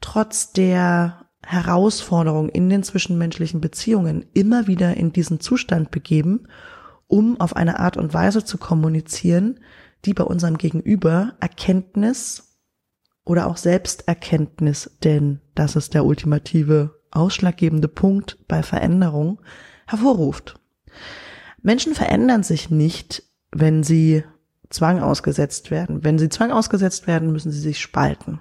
trotz 0.00 0.52
der 0.52 1.26
Herausforderung 1.46 2.48
in 2.48 2.70
den 2.70 2.82
zwischenmenschlichen 2.82 3.60
Beziehungen 3.60 4.24
immer 4.32 4.66
wieder 4.66 4.96
in 4.96 5.12
diesen 5.12 5.40
Zustand 5.40 5.90
begeben, 5.90 6.48
um 7.06 7.38
auf 7.40 7.54
eine 7.54 7.78
Art 7.78 7.96
und 7.96 8.14
Weise 8.14 8.44
zu 8.44 8.58
kommunizieren, 8.58 9.60
die 10.04 10.14
bei 10.14 10.24
unserem 10.24 10.58
Gegenüber 10.58 11.34
Erkenntnis 11.40 12.53
oder 13.24 13.46
auch 13.46 13.56
Selbsterkenntnis, 13.56 14.98
denn 15.02 15.40
das 15.54 15.76
ist 15.76 15.94
der 15.94 16.04
ultimative 16.04 17.00
ausschlaggebende 17.10 17.88
Punkt 17.88 18.38
bei 18.48 18.62
Veränderung, 18.62 19.40
hervorruft. 19.86 20.60
Menschen 21.62 21.94
verändern 21.94 22.42
sich 22.42 22.70
nicht, 22.70 23.22
wenn 23.50 23.82
sie 23.82 24.24
Zwang 24.68 25.00
ausgesetzt 25.00 25.70
werden. 25.70 26.04
Wenn 26.04 26.18
sie 26.18 26.28
Zwang 26.28 26.50
ausgesetzt 26.50 27.06
werden, 27.06 27.32
müssen 27.32 27.52
sie 27.52 27.60
sich 27.60 27.80
spalten. 27.80 28.40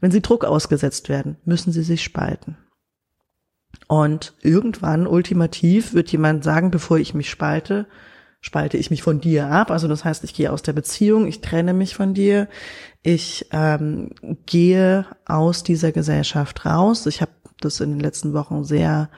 Wenn 0.00 0.10
sie 0.10 0.22
Druck 0.22 0.44
ausgesetzt 0.44 1.08
werden, 1.08 1.36
müssen 1.44 1.72
sie 1.72 1.82
sich 1.82 2.02
spalten. 2.02 2.56
Und 3.86 4.34
irgendwann, 4.40 5.06
ultimativ, 5.06 5.94
wird 5.94 6.10
jemand 6.10 6.44
sagen, 6.44 6.70
bevor 6.70 6.98
ich 6.98 7.14
mich 7.14 7.30
spalte, 7.30 7.86
spalte 8.40 8.76
ich 8.76 8.90
mich 8.90 9.02
von 9.02 9.20
dir 9.20 9.48
ab. 9.48 9.70
Also 9.70 9.88
das 9.88 10.04
heißt, 10.04 10.24
ich 10.24 10.34
gehe 10.34 10.52
aus 10.52 10.62
der 10.62 10.72
Beziehung, 10.72 11.26
ich 11.26 11.40
trenne 11.40 11.74
mich 11.74 11.94
von 11.94 12.14
dir, 12.14 12.48
ich 13.02 13.46
ähm, 13.52 14.10
gehe 14.46 15.06
aus 15.26 15.62
dieser 15.62 15.92
Gesellschaft 15.92 16.64
raus. 16.64 17.06
Ich 17.06 17.20
habe 17.20 17.32
das 17.60 17.80
in 17.80 17.90
den 17.90 18.00
letzten 18.00 18.32
Wochen 18.32 18.64
sehr 18.64 19.10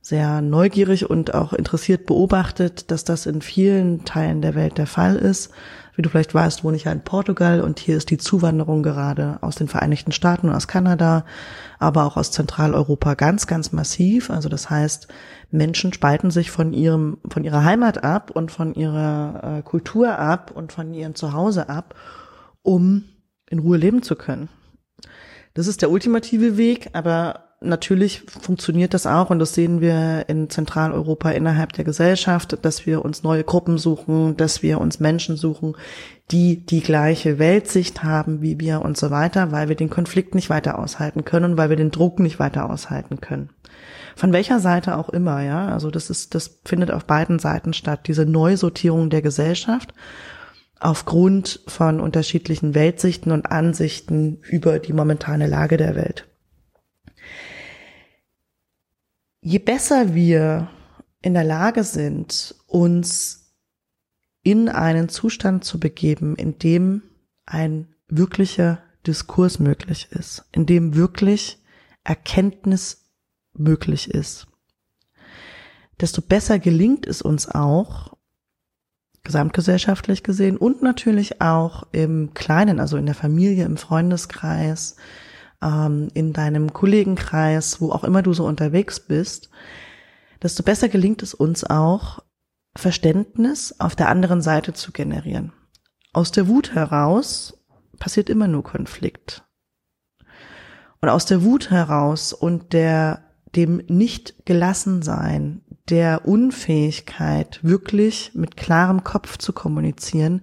sehr 0.00 0.40
neugierig 0.40 1.10
und 1.10 1.34
auch 1.34 1.52
interessiert 1.52 2.06
beobachtet, 2.06 2.90
dass 2.90 3.04
das 3.04 3.26
in 3.26 3.42
vielen 3.42 4.04
Teilen 4.04 4.40
der 4.40 4.54
Welt 4.54 4.78
der 4.78 4.86
Fall 4.86 5.16
ist. 5.16 5.50
Wie 5.98 6.02
du 6.02 6.10
vielleicht 6.10 6.32
weißt, 6.32 6.62
wohne 6.62 6.76
ich 6.76 6.84
ja 6.84 6.92
in 6.92 7.02
Portugal 7.02 7.60
und 7.60 7.80
hier 7.80 7.96
ist 7.96 8.10
die 8.10 8.18
Zuwanderung 8.18 8.84
gerade 8.84 9.38
aus 9.40 9.56
den 9.56 9.66
Vereinigten 9.66 10.12
Staaten 10.12 10.48
und 10.48 10.54
aus 10.54 10.68
Kanada, 10.68 11.24
aber 11.80 12.04
auch 12.04 12.16
aus 12.16 12.30
Zentraleuropa 12.30 13.14
ganz, 13.14 13.48
ganz 13.48 13.72
massiv. 13.72 14.30
Also 14.30 14.48
das 14.48 14.70
heißt, 14.70 15.08
Menschen 15.50 15.92
spalten 15.92 16.30
sich 16.30 16.52
von 16.52 16.72
ihrem, 16.72 17.18
von 17.28 17.42
ihrer 17.42 17.64
Heimat 17.64 18.04
ab 18.04 18.30
und 18.30 18.52
von 18.52 18.74
ihrer 18.74 19.58
äh, 19.58 19.62
Kultur 19.62 20.16
ab 20.16 20.52
und 20.54 20.70
von 20.70 20.94
ihrem 20.94 21.16
Zuhause 21.16 21.68
ab, 21.68 21.96
um 22.62 23.02
in 23.50 23.58
Ruhe 23.58 23.76
leben 23.76 24.04
zu 24.04 24.14
können. 24.14 24.48
Das 25.54 25.66
ist 25.66 25.82
der 25.82 25.90
ultimative 25.90 26.56
Weg, 26.56 26.90
aber 26.92 27.47
natürlich 27.60 28.22
funktioniert 28.26 28.94
das 28.94 29.06
auch 29.06 29.30
und 29.30 29.38
das 29.38 29.54
sehen 29.54 29.80
wir 29.80 30.28
in 30.28 30.48
Zentraleuropa 30.48 31.30
innerhalb 31.30 31.72
der 31.72 31.84
Gesellschaft, 31.84 32.58
dass 32.62 32.86
wir 32.86 33.04
uns 33.04 33.22
neue 33.22 33.44
Gruppen 33.44 33.78
suchen, 33.78 34.36
dass 34.36 34.62
wir 34.62 34.80
uns 34.80 35.00
Menschen 35.00 35.36
suchen, 35.36 35.74
die 36.30 36.64
die 36.64 36.80
gleiche 36.80 37.38
Weltsicht 37.38 38.04
haben 38.04 38.42
wie 38.42 38.60
wir 38.60 38.82
und 38.82 38.96
so 38.96 39.10
weiter, 39.10 39.50
weil 39.50 39.68
wir 39.68 39.76
den 39.76 39.90
Konflikt 39.90 40.34
nicht 40.34 40.50
weiter 40.50 40.78
aushalten 40.78 41.24
können, 41.24 41.56
weil 41.56 41.70
wir 41.70 41.76
den 41.76 41.90
Druck 41.90 42.20
nicht 42.20 42.38
weiter 42.38 42.70
aushalten 42.70 43.20
können. 43.20 43.50
Von 44.14 44.32
welcher 44.32 44.60
Seite 44.60 44.96
auch 44.96 45.08
immer, 45.08 45.42
ja. 45.42 45.68
Also 45.68 45.90
das 45.90 46.10
ist, 46.10 46.34
das 46.34 46.60
findet 46.64 46.90
auf 46.90 47.04
beiden 47.04 47.38
Seiten 47.38 47.72
statt, 47.72 48.08
diese 48.08 48.26
Neusortierung 48.26 49.10
der 49.10 49.22
Gesellschaft 49.22 49.94
aufgrund 50.80 51.60
von 51.66 52.00
unterschiedlichen 52.00 52.74
Weltsichten 52.74 53.32
und 53.32 53.50
Ansichten 53.50 54.38
über 54.42 54.78
die 54.78 54.92
momentane 54.92 55.48
Lage 55.48 55.76
der 55.76 55.96
Welt. 55.96 56.27
Je 59.40 59.58
besser 59.58 60.14
wir 60.14 60.68
in 61.22 61.34
der 61.34 61.44
Lage 61.44 61.84
sind, 61.84 62.54
uns 62.66 63.54
in 64.42 64.68
einen 64.68 65.08
Zustand 65.08 65.64
zu 65.64 65.80
begeben, 65.80 66.36
in 66.36 66.58
dem 66.58 67.02
ein 67.44 67.94
wirklicher 68.08 68.82
Diskurs 69.06 69.58
möglich 69.58 70.08
ist, 70.10 70.44
in 70.52 70.66
dem 70.66 70.94
wirklich 70.94 71.62
Erkenntnis 72.04 73.10
möglich 73.52 74.10
ist, 74.10 74.46
desto 76.00 76.22
besser 76.22 76.58
gelingt 76.58 77.06
es 77.06 77.22
uns 77.22 77.48
auch, 77.48 78.16
gesamtgesellschaftlich 79.24 80.22
gesehen 80.22 80.56
und 80.56 80.82
natürlich 80.82 81.42
auch 81.42 81.86
im 81.92 82.32
Kleinen, 82.32 82.80
also 82.80 82.96
in 82.96 83.04
der 83.04 83.14
Familie, 83.14 83.64
im 83.64 83.76
Freundeskreis, 83.76 84.96
ähm, 85.62 86.08
in 86.14 86.32
deinem 86.32 86.72
Kollegenkreis, 86.72 87.80
wo 87.80 87.92
auch 87.92 88.04
immer 88.04 88.22
du 88.22 88.32
so 88.32 88.44
unterwegs 88.46 89.00
bist, 89.00 89.50
desto 90.42 90.62
besser 90.62 90.88
gelingt 90.88 91.22
es 91.22 91.34
uns 91.34 91.64
auch, 91.64 92.20
Verständnis 92.76 93.74
auf 93.78 93.96
der 93.96 94.08
anderen 94.08 94.40
Seite 94.40 94.72
zu 94.72 94.92
generieren. 94.92 95.52
Aus 96.12 96.30
der 96.30 96.48
Wut 96.48 96.74
heraus 96.74 97.58
passiert 97.98 98.30
immer 98.30 98.46
nur 98.46 98.62
Konflikt. 98.62 99.44
Und 101.00 101.08
aus 101.08 101.26
der 101.26 101.42
Wut 101.42 101.70
heraus 101.70 102.32
und 102.32 102.72
der 102.72 103.24
dem 103.54 103.82
nicht 103.88 104.46
gelassen 104.46 105.02
sein, 105.02 105.62
der 105.88 106.26
Unfähigkeit, 106.26 107.60
wirklich 107.62 108.32
mit 108.34 108.56
klarem 108.56 109.04
Kopf 109.04 109.38
zu 109.38 109.52
kommunizieren, 109.52 110.42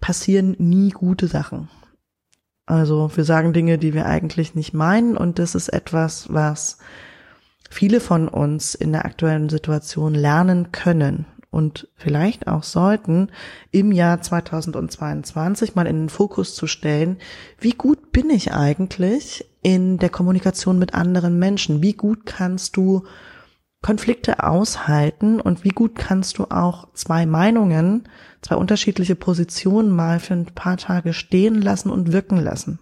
passieren 0.00 0.56
nie 0.58 0.90
gute 0.90 1.28
Sachen. 1.28 1.68
Also 2.66 3.10
wir 3.14 3.24
sagen 3.24 3.52
Dinge, 3.52 3.78
die 3.78 3.94
wir 3.94 4.06
eigentlich 4.06 4.54
nicht 4.54 4.74
meinen 4.74 5.16
und 5.16 5.38
das 5.38 5.54
ist 5.54 5.68
etwas, 5.68 6.32
was 6.32 6.78
viele 7.70 8.00
von 8.00 8.28
uns 8.28 8.74
in 8.74 8.92
der 8.92 9.04
aktuellen 9.04 9.48
Situation 9.48 10.14
lernen 10.14 10.72
können 10.72 11.26
und 11.50 11.88
vielleicht 11.96 12.48
auch 12.48 12.64
sollten, 12.64 13.30
im 13.70 13.92
Jahr 13.92 14.20
2022 14.20 15.74
mal 15.74 15.86
in 15.86 15.96
den 15.96 16.08
Fokus 16.08 16.54
zu 16.54 16.66
stellen, 16.66 17.18
wie 17.60 17.70
gut 17.70 18.12
bin 18.12 18.30
ich 18.30 18.52
eigentlich 18.52 19.46
in 19.62 19.98
der 19.98 20.10
Kommunikation 20.10 20.78
mit 20.78 20.92
anderen 20.94 21.38
Menschen? 21.38 21.82
Wie 21.82 21.94
gut 21.94 22.26
kannst 22.26 22.76
du 22.76 23.04
Konflikte 23.86 24.42
aushalten 24.42 25.40
und 25.40 25.62
wie 25.62 25.68
gut 25.68 25.94
kannst 25.94 26.38
du 26.38 26.46
auch 26.46 26.92
zwei 26.94 27.24
Meinungen, 27.24 28.08
zwei 28.42 28.56
unterschiedliche 28.56 29.14
Positionen 29.14 29.92
mal 29.92 30.18
für 30.18 30.34
ein 30.34 30.46
paar 30.46 30.76
Tage 30.76 31.12
stehen 31.12 31.62
lassen 31.62 31.90
und 31.90 32.10
wirken 32.10 32.38
lassen, 32.38 32.80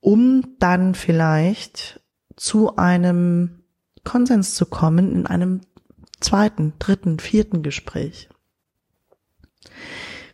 um 0.00 0.56
dann 0.58 0.96
vielleicht 0.96 2.00
zu 2.34 2.74
einem 2.74 3.62
Konsens 4.02 4.56
zu 4.56 4.66
kommen 4.66 5.14
in 5.14 5.24
einem 5.28 5.60
zweiten, 6.18 6.72
dritten, 6.80 7.20
vierten 7.20 7.62
Gespräch. 7.62 8.28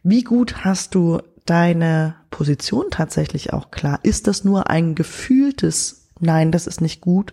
Wie 0.03 0.25
gut 0.25 0.65
hast 0.65 0.95
du 0.95 1.21
deine 1.45 2.15
Position 2.31 2.87
tatsächlich 2.91 3.53
auch 3.53 3.71
klar? 3.71 4.01
Ist 4.03 4.29
das 4.29 4.45
nur 4.45 4.71
ein 4.71 4.95
gefühltes 4.95 6.01
Nein, 6.21 6.53
das 6.53 6.67
ist 6.67 6.81
nicht 6.81 7.01
gut? 7.01 7.33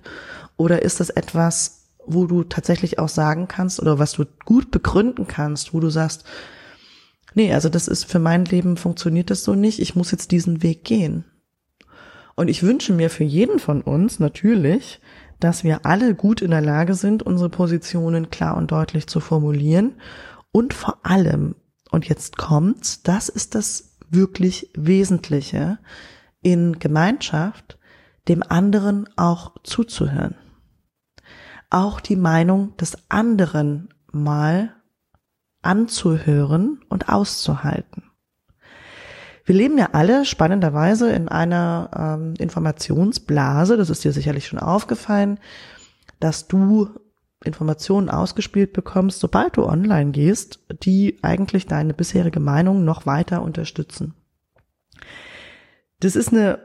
Oder 0.56 0.82
ist 0.82 1.00
das 1.00 1.10
etwas, 1.10 1.76
wo 2.08 2.26
du 2.26 2.44
tatsächlich 2.44 3.00
auch 3.00 3.10
sagen 3.10 3.48
kannst 3.48 3.82
oder 3.82 4.00
was 4.00 4.14
du 4.14 4.26
gut 4.46 4.72
begründen 4.72 5.28
kannst, 5.28 5.74
wo 5.74 5.80
du 5.80 5.90
sagst, 5.90 6.24
nee, 7.36 7.54
also 7.54 7.70
das 7.70 7.88
ist 7.88 8.06
für 8.06 8.20
mein 8.20 8.46
Leben 8.46 8.78
funktioniert 8.78 9.30
das 9.30 9.44
so 9.44 9.54
nicht, 9.54 9.80
ich 9.80 9.96
muss 9.96 10.12
jetzt 10.12 10.32
diesen 10.32 10.64
Weg 10.64 10.84
gehen. 10.84 11.26
Und 12.36 12.50
ich 12.50 12.64
wünsche 12.64 12.94
mir 12.94 13.10
für 13.10 13.24
jeden 13.24 13.60
von 13.60 13.82
uns 13.82 14.20
natürlich, 14.20 15.02
dass 15.40 15.64
wir 15.64 15.86
alle 15.86 16.16
gut 16.16 16.42
in 16.42 16.52
der 16.52 16.62
Lage 16.62 16.94
sind, 16.94 17.24
unsere 17.24 17.50
Positionen 17.50 18.30
klar 18.30 18.58
und 18.58 18.72
deutlich 18.72 19.08
zu 19.08 19.20
formulieren. 19.20 19.96
Und 20.52 20.74
vor 20.74 21.00
allem, 21.04 21.56
und 21.92 22.08
jetzt 22.08 22.38
kommt's, 22.38 23.04
das 23.04 23.30
ist 23.30 23.56
das 23.56 23.98
wirklich 24.10 24.72
Wesentliche 24.76 25.80
in 26.42 26.80
Gemeinschaft, 26.80 27.78
dem 28.28 28.44
anderen 28.44 29.08
auch 29.16 29.54
zuzuhören 29.64 30.36
auch 31.70 32.00
die 32.00 32.16
Meinung 32.16 32.76
des 32.78 32.98
anderen 33.10 33.90
mal 34.12 34.74
anzuhören 35.62 36.82
und 36.90 37.10
auszuhalten. 37.10 38.04
Wir 39.46 39.56
leben 39.56 39.78
ja 39.78 39.90
alle 39.94 40.26
spannenderweise 40.26 41.12
in 41.12 41.30
einer 41.30 41.90
ähm, 41.98 42.34
Informationsblase, 42.38 43.78
das 43.78 43.90
ist 43.90 44.04
dir 44.04 44.12
sicherlich 44.12 44.48
schon 44.48 44.60
aufgefallen, 44.60 45.40
dass 46.20 46.48
du 46.48 46.90
Informationen 47.44 48.10
ausgespielt 48.10 48.74
bekommst, 48.74 49.20
sobald 49.20 49.58
du 49.58 49.66
online 49.66 50.12
gehst, 50.12 50.60
die 50.84 51.20
eigentlich 51.22 51.66
deine 51.66 51.94
bisherige 51.94 52.40
Meinung 52.40 52.84
noch 52.84 53.06
weiter 53.06 53.42
unterstützen. 53.42 54.16
Das 56.00 56.16
ist 56.16 56.34
eine 56.34 56.60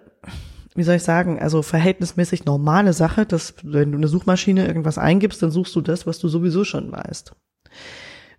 wie 0.75 0.83
soll 0.83 0.97
ich 0.97 1.03
sagen, 1.03 1.39
also 1.41 1.63
verhältnismäßig 1.63 2.45
normale 2.45 2.93
Sache, 2.93 3.27
dass 3.27 3.55
wenn 3.63 3.93
du 3.93 3.99
eine 3.99 4.09
Suchmaschine 4.09 4.67
irgendwas 4.67 4.99
eingibst, 4.99 5.43
dann 5.43 5.51
suchst 5.51 5.75
du 5.77 5.81
das, 5.81 6.07
was 6.07 6.19
du 6.19 6.29
sowieso 6.29 6.65
schon 6.65 6.91
weißt. 6.91 7.33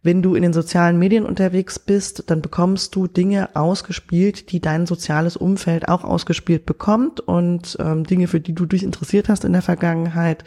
Wenn 0.02 0.22
du 0.22 0.36
in 0.36 0.44
den 0.44 0.52
sozialen 0.52 1.00
Medien 1.00 1.26
unterwegs 1.26 1.80
bist, 1.80 2.30
dann 2.30 2.42
bekommst 2.42 2.94
du 2.96 3.08
Dinge 3.08 3.56
ausgespielt, 3.56 4.52
die 4.52 4.60
dein 4.60 4.86
soziales 4.86 5.38
Umfeld 5.38 5.88
auch 5.88 6.04
ausgespielt 6.04 6.66
bekommt 6.66 7.22
und 7.22 7.78
ähm, 7.80 8.04
Dinge, 8.04 8.28
für 8.28 8.42
die 8.42 8.54
du 8.54 8.66
dich 8.66 8.84
interessiert 8.84 9.30
hast 9.30 9.46
in 9.46 9.54
der 9.54 9.62
Vergangenheit. 9.62 10.44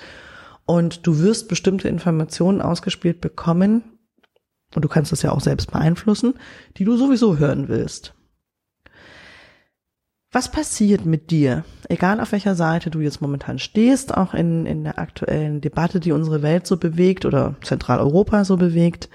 Und 0.67 1.07
du 1.07 1.21
wirst 1.21 1.49
bestimmte 1.49 1.89
Informationen 1.89 2.61
ausgespielt 2.61 3.21
bekommen, 3.21 3.83
und 4.75 4.85
du 4.85 4.89
kannst 4.89 5.13
das 5.13 5.23
ja 5.23 5.31
auch 5.31 5.41
selbst 5.41 5.71
beeinflussen, 5.71 6.35
die 6.77 6.85
du 6.85 6.97
sowieso 6.97 7.39
hören 7.39 7.69
willst. 7.69 8.16
Was 10.37 10.51
passiert 10.51 11.07
mit 11.07 11.31
dir, 11.31 11.65
egal 11.89 12.21
auf 12.21 12.33
welcher 12.33 12.55
Seite 12.55 12.91
du 12.91 13.01
jetzt 13.01 13.23
momentan 13.23 13.59
stehst, 13.59 14.15
auch 14.15 14.35
in, 14.35 14.67
in 14.67 14.85
der 14.85 14.99
aktuellen 14.99 15.63
Debatte, 15.63 15.99
die 15.99 16.13
unsere 16.13 16.43
Welt 16.43 16.67
so 16.67 16.77
bewegt 16.77 17.25
oder 17.25 17.57
Zentraleuropa 17.63 18.45
so 18.45 18.59
bewegt, 18.59 19.09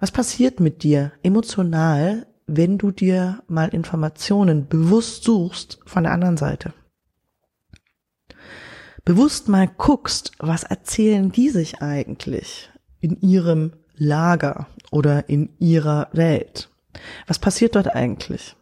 was 0.00 0.10
passiert 0.10 0.58
mit 0.58 0.82
dir 0.82 1.12
emotional, 1.22 2.26
wenn 2.48 2.76
du 2.76 2.90
dir 2.90 3.40
mal 3.46 3.68
Informationen 3.68 4.66
bewusst 4.66 5.22
suchst 5.22 5.78
von 5.86 6.02
der 6.02 6.12
anderen 6.12 6.36
Seite? 6.36 6.72
Bewusst 9.04 9.48
mal 9.48 9.68
guckst, 9.68 10.32
was 10.40 10.64
erzählen 10.64 11.30
die 11.30 11.50
sich 11.50 11.82
eigentlich 11.82 12.68
in 12.98 13.20
ihrem 13.20 13.74
Lager 13.94 14.66
oder 14.90 15.28
in 15.28 15.50
ihrer 15.60 16.08
Welt? 16.10 16.68
Was 17.28 17.38
passiert 17.38 17.76
dort 17.76 17.94
eigentlich? 17.94 18.56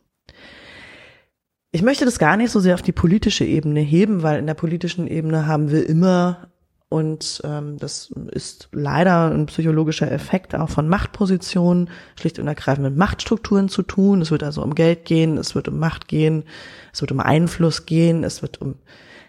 Ich 1.75 1.81
möchte 1.81 2.05
das 2.05 2.19
gar 2.19 2.37
nicht 2.37 2.51
so 2.51 2.61
sehr 2.61 2.75
auf 2.75 2.83
die 2.83 2.93
politische 2.93 3.47
Ebene 3.47 3.81
heben, 3.81 4.23
weil 4.23 4.39
in 4.39 4.47
der 4.47 4.53
politischen 4.53 5.07
Ebene 5.07 5.47
haben 5.47 5.71
wir 5.71 5.89
immer 5.89 6.49
und 6.91 7.41
ähm, 7.45 7.79
das 7.79 8.13
ist 8.33 8.69
leider 8.73 9.31
ein 9.31 9.47
psychologischer 9.47 10.13
Effekt 10.13 10.55
auch 10.55 10.69
von 10.69 10.87
Machtpositionen, 10.87 11.89
schlicht 12.21 12.39
und 12.39 12.47
ergreifend 12.47 12.85
mit 12.85 12.99
Machtstrukturen 12.99 13.71
zu 13.71 13.81
tun. 13.81 14.21
Es 14.21 14.31
wird 14.31 14.43
also 14.43 14.63
um 14.63 14.75
Geld 14.75 15.07
gehen, 15.07 15.39
es 15.39 15.55
wird 15.55 15.69
um 15.69 15.79
Macht 15.79 16.09
gehen, 16.09 16.45
es 16.93 17.01
wird 17.01 17.11
um 17.11 17.21
Einfluss 17.21 17.87
gehen, 17.87 18.23
es 18.23 18.43
wird 18.43 18.61
um 18.61 18.75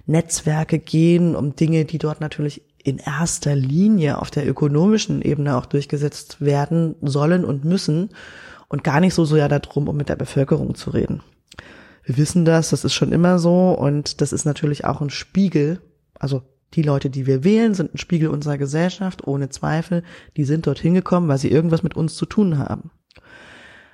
Netzwerke 0.06 0.80
gehen, 0.80 1.38
um 1.38 1.56
Dinge, 1.56 1.86
die 1.86 1.98
dort 1.98 2.20
natürlich 2.20 2.62
in 2.84 2.98
erster 2.98 3.56
Linie 3.56 4.20
auf 4.20 4.30
der 4.30 4.46
ökonomischen 4.46 5.22
Ebene 5.22 5.56
auch 5.56 5.66
durchgesetzt 5.66 6.42
werden 6.42 6.96
sollen 7.02 7.46
und 7.46 7.64
müssen 7.64 8.10
und 8.68 8.84
gar 8.84 9.00
nicht 9.00 9.14
so 9.14 9.24
sehr 9.24 9.48
darum, 9.48 9.88
um 9.88 9.96
mit 9.96 10.10
der 10.10 10.18
Bevölkerung 10.18 10.76
zu 10.76 10.90
reden. 10.90 11.24
Wir 12.04 12.18
wissen 12.18 12.46
das, 12.46 12.70
das 12.70 12.84
ist 12.84 12.94
schon 12.94 13.12
immer 13.12 13.40
so 13.40 13.72
und 13.72 14.22
das 14.22 14.34
ist 14.34 14.46
natürlich 14.46 14.86
auch 14.86 15.02
ein 15.02 15.10
Spiegel, 15.10 15.82
also 16.20 16.44
die 16.74 16.82
Leute, 16.82 17.10
die 17.10 17.28
wir 17.28 17.44
wählen, 17.44 17.74
sind 17.74 17.94
ein 17.94 17.98
Spiegel 17.98 18.30
unserer 18.30 18.58
Gesellschaft, 18.58 19.28
ohne 19.28 19.50
Zweifel. 19.50 20.04
Die 20.38 20.44
sind 20.44 20.66
dorthin 20.66 20.94
gekommen, 20.96 21.28
weil 21.28 21.38
sie 21.38 21.52
irgendwas 21.52 21.84
mit 21.84 21.96
uns 21.96 22.16
zu 22.16 22.26
tun 22.26 22.58
haben. 22.58 22.92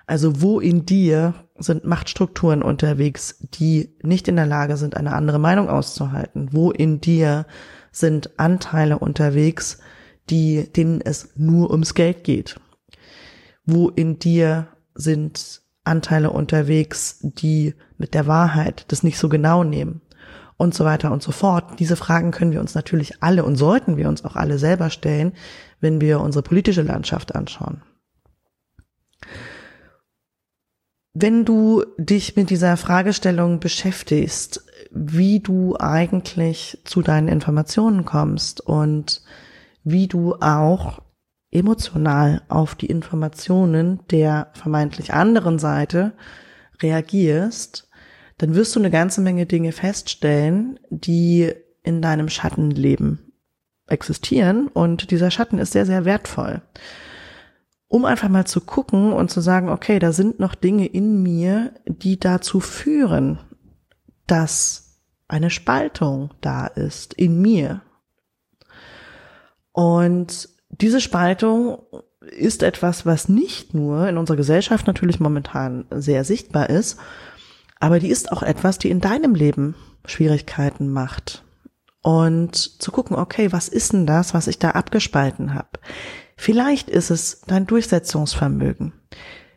Also 0.08 0.42
wo 0.42 0.60
in 0.60 0.86
dir 0.86 1.34
sind 1.58 1.86
Machtstrukturen 1.86 2.64
unterwegs, 2.64 3.46
die 3.54 3.96
nicht 4.02 4.28
in 4.28 4.38
der 4.38 4.48
Lage 4.48 4.78
sind, 4.78 4.98
eine 4.98 5.14
andere 5.14 5.40
Meinung 5.40 5.70
auszuhalten? 5.70 6.50
Wo 6.52 6.72
in 6.72 7.02
dir 7.02 7.46
sind 7.92 8.40
Anteile 8.40 8.98
unterwegs, 8.98 9.80
die, 10.30 10.72
denen 10.72 11.02
es 11.02 11.34
nur 11.36 11.70
ums 11.70 11.94
Geld 11.94 12.24
geht? 12.24 12.60
Wo 13.66 13.90
in 13.90 14.18
dir 14.20 14.70
sind 14.96 15.62
Anteile 15.90 16.32
unterwegs, 16.32 17.20
die 17.22 17.76
mit 17.98 18.14
der 18.14 18.28
Wahrheit 18.28 18.86
das 18.88 19.04
nicht 19.04 19.18
so 19.18 19.28
genau 19.28 19.64
nehmen? 19.64 20.02
und 20.60 20.74
so 20.74 20.84
weiter 20.84 21.14
und 21.14 21.24
so 21.24 21.32
fort. 21.32 21.80
Diese 21.80 21.96
Fragen 21.96 22.32
können 22.32 22.52
wir 22.52 22.60
uns 22.60 22.76
natürlich 22.76 23.24
alle 23.24 23.46
und 23.46 23.56
sollten 23.56 23.96
wir 23.96 24.10
uns 24.10 24.26
auch 24.26 24.36
alle 24.36 24.60
selber 24.60 24.90
stellen, 24.90 25.32
wenn 25.80 26.02
wir 26.02 26.20
unsere 26.20 26.44
politische 26.44 26.82
Landschaft 26.82 27.34
anschauen. 27.34 27.82
Wenn 31.14 31.46
du 31.46 31.86
dich 31.98 32.36
mit 32.36 32.50
dieser 32.50 32.76
Fragestellung 32.76 33.62
beschäftigst, 33.62 34.66
wie 34.92 35.40
du 35.40 35.78
eigentlich 35.80 36.78
zu 36.84 37.02
deinen 37.02 37.30
Informationen 37.30 38.04
kommst 38.04 38.60
und 38.60 39.22
wie 39.86 40.08
du 40.08 40.36
auch 40.36 41.02
emotional 41.52 42.42
auf 42.48 42.76
die 42.76 42.88
Informationen 42.88 44.00
der 44.12 44.52
vermeintlich 44.54 45.14
anderen 45.14 45.60
Seite 45.60 46.14
reagierst, 46.82 47.90
dann 48.38 48.56
wirst 48.56 48.76
du 48.76 48.80
eine 48.80 48.92
ganze 48.92 49.22
Menge 49.22 49.46
Dinge 49.46 49.72
feststellen, 49.72 50.80
die 50.90 51.54
in 51.84 52.02
deinem 52.02 52.30
Schattenleben 52.30 53.34
existieren 53.88 54.68
und 54.68 55.12
dieser 55.12 55.32
Schatten 55.32 55.58
ist 55.58 55.74
sehr, 55.74 55.86
sehr 55.86 56.06
wertvoll. 56.06 56.62
Um 57.88 58.06
einfach 58.06 58.30
mal 58.30 58.46
zu 58.46 58.62
gucken 58.62 59.14
und 59.14 59.32
zu 59.32 59.42
sagen, 59.42 59.70
okay, 59.70 59.98
da 59.98 60.12
sind 60.12 60.40
noch 60.40 60.54
Dinge 60.54 60.86
in 60.86 61.24
mir, 61.24 61.74
die 61.86 62.20
dazu 62.20 62.60
führen, 62.60 63.40
dass 64.28 65.00
eine 65.28 65.50
Spaltung 65.50 66.32
da 66.42 66.68
ist 66.68 67.16
in 67.16 67.42
mir. 67.42 67.82
Und 69.72 70.50
diese 70.70 71.02
Spaltung 71.02 71.80
ist 72.22 72.64
etwas, 72.64 73.06
was 73.06 73.30
nicht 73.30 73.74
nur 73.74 74.08
in 74.08 74.18
unserer 74.18 74.38
Gesellschaft 74.38 74.88
natürlich 74.88 75.20
momentan 75.20 75.86
sehr 75.92 76.24
sichtbar 76.24 76.70
ist, 76.70 77.00
aber 77.80 78.00
die 78.00 78.10
ist 78.10 78.32
auch 78.32 78.44
etwas, 78.44 78.78
die 78.78 78.90
in 78.90 79.02
deinem 79.02 79.36
Leben 79.36 79.76
Schwierigkeiten 80.06 80.92
macht. 80.92 81.44
Und 82.02 82.56
zu 82.56 82.92
gucken, 82.92 83.18
okay, 83.18 83.52
was 83.52 83.68
ist 83.68 83.92
denn 83.94 84.06
das, 84.06 84.34
was 84.34 84.48
ich 84.48 84.58
da 84.58 84.72
abgespalten 84.72 85.54
habe? 85.54 85.80
Vielleicht 86.38 86.90
ist 86.90 87.10
es 87.10 87.42
dein 87.42 87.68
Durchsetzungsvermögen. 87.68 88.94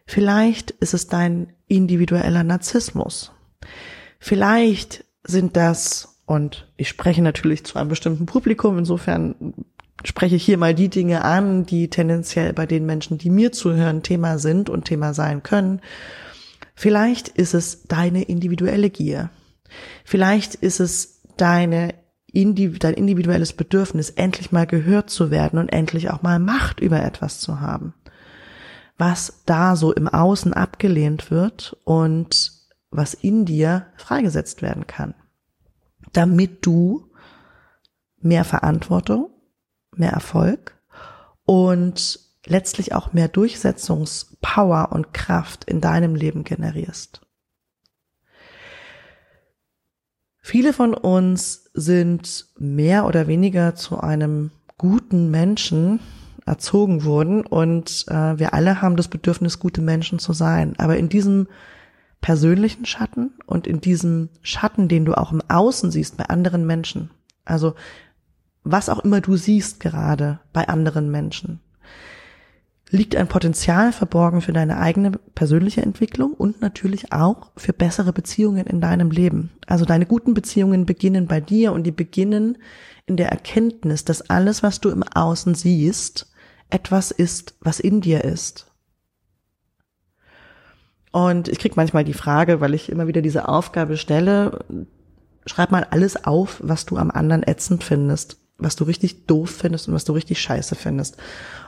Vielleicht 0.07 0.73
ist 0.73 0.95
es 0.95 1.07
dein 1.07 1.53
individueller 1.69 2.43
Narzissmus. 2.43 3.33
Vielleicht 4.19 5.05
sind 5.23 5.57
das, 5.57 6.21
und 6.27 6.73
ich 6.77 6.89
spreche 6.89 7.23
natürlich 7.23 7.65
zu 7.65 7.79
einem 7.79 7.89
bestimmten 7.89 8.27
Publikum, 8.27 8.79
insofern 8.79 9.55
spreche 10.05 10.37
ich 10.37 10.45
hier 10.45 10.59
mal 10.59 10.75
die 10.75 10.89
Dinge 10.89 11.25
an, 11.25 11.65
die 11.67 11.89
tendenziell 11.89 12.53
bei 12.53 12.67
den 12.67 12.87
Menschen, 12.87 13.19
die 13.19 13.31
mir 13.31 13.53
zuhören, 13.53 14.03
Thema 14.03 14.39
sind 14.39 14.69
und 14.69 14.85
Thema 14.85 15.15
sein 15.15 15.43
können. 15.43 15.81
Vielleicht 16.75 17.29
ist 17.29 17.55
es 17.55 17.85
deine 17.85 18.23
individuelle 18.23 18.91
Gier. 18.91 19.31
Vielleicht 20.05 20.55
ist 20.55 20.81
es 20.81 21.23
deine 21.37 21.95
dein 22.35 22.95
individuelles 22.95 23.53
Bedürfnis, 23.53 24.09
endlich 24.09 24.53
mal 24.53 24.67
gehört 24.67 25.11
zu 25.11 25.31
werden 25.31 25.59
und 25.59 25.69
endlich 25.69 26.11
auch 26.11 26.23
mal 26.23 26.39
Macht 26.39 26.81
über 26.81 27.03
etwas 27.03 27.41
zu 27.41 27.61
haben. 27.61 27.95
Was 28.97 29.43
da 29.45 29.77
so 29.77 29.93
im 29.93 30.09
Außen 30.09 30.55
abgelehnt 30.55 31.31
wird 31.31 31.77
und 31.85 32.53
was 32.91 33.15
in 33.15 33.45
dir 33.45 33.87
freigesetzt 33.97 34.63
werden 34.63 34.87
kann. 34.87 35.15
Damit 36.13 36.65
du 36.65 37.11
mehr 38.21 38.45
Verantwortung, 38.45 39.32
mehr 39.97 40.13
Erfolg 40.13 40.77
und 41.45 42.21
letztlich 42.47 42.95
auch 42.95 43.13
mehr 43.13 43.29
Durchsetzungspower 43.29 44.91
und 44.93 45.13
Kraft 45.15 45.65
in 45.65 45.81
deinem 45.81 46.15
Leben 46.15 46.45
generierst. 46.45 47.21
Viele 50.41 50.73
von 50.73 50.93
uns 50.93 51.71
sind 51.73 52.47
mehr 52.59 53.07
oder 53.07 53.29
weniger 53.29 53.77
zu 53.77 54.01
einem 54.01 54.51
guten 54.77 55.31
Menschen 55.31 56.01
erzogen 56.45 57.05
worden 57.05 57.47
und 57.47 58.05
äh, 58.09 58.39
wir 58.39 58.53
alle 58.53 58.83
haben 58.83 58.97
das 58.97 59.07
Bedürfnis, 59.07 59.61
gute 59.61 59.81
Menschen 59.81 60.19
zu 60.19 60.33
sein. 60.33 60.75
Aber 60.79 60.97
in 60.97 61.09
diesem 61.09 61.47
persönlichen 62.21 62.87
Schatten 62.87 63.33
und 63.47 63.69
in 63.69 63.81
diesem 63.81 64.31
Schatten, 64.43 64.89
den 64.89 65.05
du 65.05 65.15
auch 65.15 65.31
im 65.31 65.43
Außen 65.49 65.93
siehst 65.93 66.17
bei 66.17 66.25
anderen 66.25 66.67
Menschen, 66.67 67.11
also 67.45 67.75
was 68.65 68.89
auch 68.89 69.01
immer 69.01 69.21
du 69.21 69.37
siehst 69.37 69.81
gerade 69.81 70.41
bei 70.53 70.69
anderen 70.69 71.11
Menschen, 71.11 71.61
liegt 72.91 73.17
ein 73.17 73.27
Potenzial 73.27 73.93
verborgen 73.93 74.43
für 74.43 74.53
deine 74.53 74.79
eigene 74.79 75.13
persönliche 75.13 75.81
Entwicklung 75.81 76.35
und 76.35 76.61
natürlich 76.61 77.13
auch 77.13 77.51
für 77.57 77.73
bessere 77.73 78.13
Beziehungen 78.13 78.67
in 78.67 78.81
deinem 78.81 79.11
Leben. 79.11 79.51
Also 79.67 79.87
deine 79.87 80.05
guten 80.05 80.35
Beziehungen 80.35 80.85
beginnen 80.85 81.27
bei 81.27 81.41
dir 81.41 81.73
und 81.73 81.85
die 81.85 81.91
beginnen 81.93 82.59
in 83.07 83.17
der 83.17 83.31
Erkenntnis, 83.31 84.05
dass 84.05 84.29
alles, 84.29 84.63
was 84.63 84.81
du 84.81 84.91
im 84.91 85.03
Außen 85.03 85.55
siehst, 85.55 86.31
etwas 86.69 87.11
ist, 87.11 87.55
was 87.61 87.81
in 87.81 88.03
dir 88.03 88.25
ist. 88.25 88.71
Und 91.13 91.49
ich 91.49 91.59
krieg 91.59 91.77
manchmal 91.77 92.05
die 92.05 92.15
Frage, 92.15 92.61
weil 92.61 92.75
ich 92.75 92.91
immer 92.91 93.07
wieder 93.07 93.23
diese 93.23 93.49
Aufgabe 93.49 93.97
stelle, 93.97 94.65
schreib 95.47 95.71
mal 95.71 95.85
alles 95.85 96.25
auf, 96.25 96.61
was 96.63 96.87
du 96.87 96.97
am 96.97 97.11
anderen 97.11 97.43
ätzend 97.43 97.85
findest, 97.85 98.39
was 98.59 98.77
du 98.77 98.85
richtig 98.85 99.27
doof 99.27 99.51
findest 99.51 99.89
und 99.89 99.95
was 99.95 100.05
du 100.05 100.13
richtig 100.13 100.41
scheiße 100.41 100.75
findest 100.75 101.17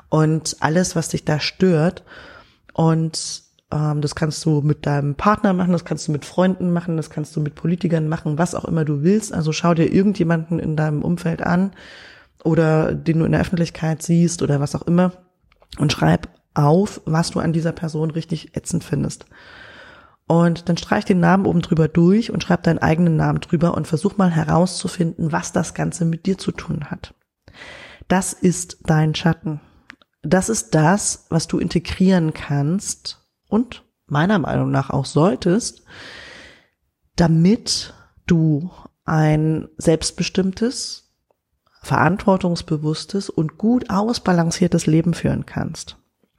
und 0.08 0.56
alles, 0.60 0.94
was 0.96 1.08
dich 1.08 1.24
da 1.24 1.40
stört. 1.40 2.04
Und 2.72 3.42
ähm, 3.72 4.00
das 4.00 4.14
kannst 4.14 4.44
du 4.44 4.60
mit 4.60 4.86
deinem 4.86 5.14
Partner 5.14 5.52
machen, 5.52 5.72
das 5.72 5.84
kannst 5.84 6.08
du 6.08 6.12
mit 6.12 6.24
Freunden 6.24 6.72
machen, 6.72 6.96
das 6.96 7.10
kannst 7.10 7.34
du 7.34 7.40
mit 7.40 7.54
Politikern 7.54 8.08
machen, 8.08 8.38
was 8.38 8.54
auch 8.54 8.64
immer 8.64 8.84
du 8.84 9.02
willst. 9.02 9.32
Also 9.32 9.52
schau 9.52 9.74
dir 9.74 9.92
irgendjemanden 9.92 10.58
in 10.58 10.76
deinem 10.76 11.02
Umfeld 11.02 11.42
an 11.42 11.72
oder 12.44 12.94
den 12.94 13.18
du 13.18 13.24
in 13.24 13.32
der 13.32 13.40
Öffentlichkeit 13.40 14.02
siehst 14.02 14.42
oder 14.42 14.60
was 14.60 14.74
auch 14.74 14.82
immer 14.82 15.12
und 15.78 15.92
schreib 15.92 16.28
auf, 16.54 17.00
was 17.04 17.30
du 17.30 17.40
an 17.40 17.52
dieser 17.52 17.72
Person 17.72 18.10
richtig 18.12 18.56
ätzend 18.56 18.84
findest. 18.84 19.26
Und 20.26 20.68
dann 20.68 20.76
streich 20.78 21.04
den 21.04 21.20
Namen 21.20 21.44
oben 21.44 21.60
drüber 21.60 21.86
durch 21.86 22.30
und 22.30 22.42
schreib 22.42 22.62
deinen 22.62 22.78
eigenen 22.78 23.16
Namen 23.16 23.40
drüber 23.40 23.74
und 23.74 23.86
versuch 23.86 24.16
mal 24.16 24.30
herauszufinden, 24.30 25.32
was 25.32 25.52
das 25.52 25.74
Ganze 25.74 26.04
mit 26.04 26.24
dir 26.26 26.38
zu 26.38 26.50
tun 26.52 26.86
hat. 26.90 27.14
Das 28.08 28.32
ist 28.32 28.78
dein 28.84 29.14
Schatten 29.14 29.60
das 30.24 30.48
ist 30.48 30.74
das, 30.74 31.26
was 31.28 31.46
du 31.46 31.58
integrieren 31.58 32.32
kannst 32.32 33.22
und 33.48 33.84
meiner 34.06 34.38
Meinung 34.38 34.70
nach 34.70 34.90
auch 34.90 35.04
solltest, 35.04 35.84
damit 37.16 37.94
du 38.26 38.70
ein 39.04 39.68
selbstbestimmtes, 39.76 41.12
verantwortungsbewusstes 41.82 43.28
und 43.28 43.58
gut 43.58 43.90
ausbalanciertes 43.90 44.86
Leben 44.86 45.12
führen 45.12 45.44
kannst. 45.44 45.98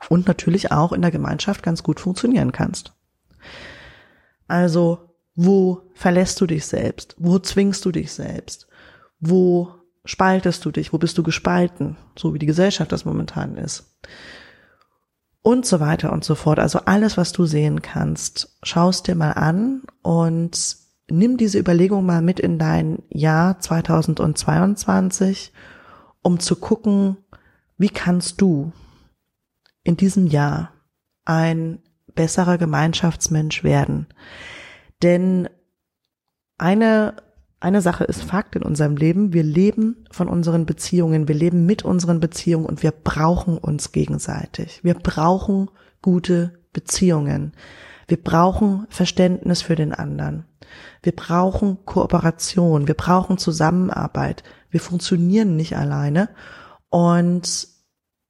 Und 0.09 0.27
natürlich 0.27 0.71
auch 0.71 0.91
in 0.91 1.01
der 1.01 1.11
Gemeinschaft 1.11 1.63
ganz 1.63 1.83
gut 1.83 1.99
funktionieren 1.99 2.51
kannst. 2.51 2.93
Also, 4.47 5.15
wo 5.35 5.81
verlässt 5.93 6.39
du 6.41 6.45
dich 6.47 6.65
selbst? 6.65 7.15
Wo 7.17 7.39
zwingst 7.39 7.83
du 7.85 7.91
dich 7.91 8.11
selbst? 8.13 8.67
Wo 9.19 9.73
spaltest 10.05 10.63
du 10.65 10.71
dich? 10.71 10.93
Wo 10.93 10.97
bist 10.97 11.17
du 11.17 11.23
gespalten? 11.23 11.97
So 12.17 12.33
wie 12.33 12.39
die 12.39 12.45
Gesellschaft 12.45 12.91
das 12.91 13.05
momentan 13.05 13.57
ist. 13.57 13.95
und 15.45 15.67
so 15.67 15.79
weiter 15.79 16.11
und 16.11 16.23
so 16.23 16.33
fort. 16.33 16.57
Also 16.57 16.79
alles, 16.85 17.17
was 17.17 17.31
du 17.31 17.45
sehen 17.45 17.83
kannst, 17.83 18.57
schaust 18.63 19.07
dir 19.07 19.13
mal 19.13 19.33
an 19.33 19.83
und 20.01 20.77
nimm 21.07 21.37
diese 21.37 21.59
Überlegung 21.59 22.03
mal 22.03 22.23
mit 22.23 22.39
in 22.39 22.57
dein 22.57 23.03
Jahr 23.09 23.59
2022, 23.59 25.53
um 26.23 26.39
zu 26.39 26.55
gucken, 26.55 27.17
wie 27.77 27.89
kannst 27.89 28.41
du 28.41 28.71
in 29.83 29.97
diesem 29.97 30.25
Jahr 30.25 30.71
ein 31.25 31.77
besserer 32.15 32.57
Gemeinschaftsmensch 32.57 33.63
werden. 33.63 34.07
Denn 35.03 35.49
eine, 36.57 37.15
eine 37.59 37.81
Sache 37.81 38.05
ist 38.05 38.23
Fakt 38.23 38.55
in 38.55 38.63
unserem 38.63 38.95
Leben. 38.95 39.33
Wir 39.33 39.43
leben 39.43 40.05
von 40.11 40.27
unseren 40.27 40.65
Beziehungen. 40.65 41.27
Wir 41.27 41.35
leben 41.35 41.65
mit 41.65 41.83
unseren 41.83 42.19
Beziehungen 42.19 42.65
und 42.65 42.83
wir 42.83 42.91
brauchen 42.91 43.57
uns 43.57 43.91
gegenseitig. 43.91 44.83
Wir 44.83 44.93
brauchen 44.93 45.69
gute 46.01 46.59
Beziehungen. 46.73 47.53
Wir 48.07 48.21
brauchen 48.21 48.85
Verständnis 48.89 49.61
für 49.61 49.75
den 49.75 49.93
anderen. 49.93 50.45
Wir 51.01 51.15
brauchen 51.15 51.85
Kooperation. 51.85 52.87
Wir 52.87 52.95
brauchen 52.95 53.37
Zusammenarbeit. 53.37 54.43
Wir 54.69 54.79
funktionieren 54.79 55.55
nicht 55.55 55.75
alleine. 55.77 56.29
Und 56.89 57.74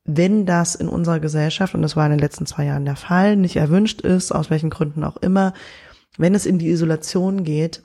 wenn 0.05 0.45
das 0.45 0.75
in 0.75 0.87
unserer 0.87 1.19
Gesellschaft, 1.19 1.73
und 1.73 1.81
das 1.81 1.95
war 1.95 2.05
in 2.05 2.11
den 2.11 2.19
letzten 2.19 2.45
zwei 2.45 2.65
Jahren 2.65 2.85
der 2.85 2.95
Fall, 2.95 3.35
nicht 3.35 3.55
erwünscht 3.55 4.01
ist, 4.01 4.31
aus 4.31 4.49
welchen 4.49 4.69
Gründen 4.69 5.03
auch 5.03 5.17
immer, 5.17 5.53
wenn 6.17 6.35
es 6.35 6.45
in 6.45 6.59
die 6.59 6.69
Isolation 6.69 7.43
geht 7.43 7.83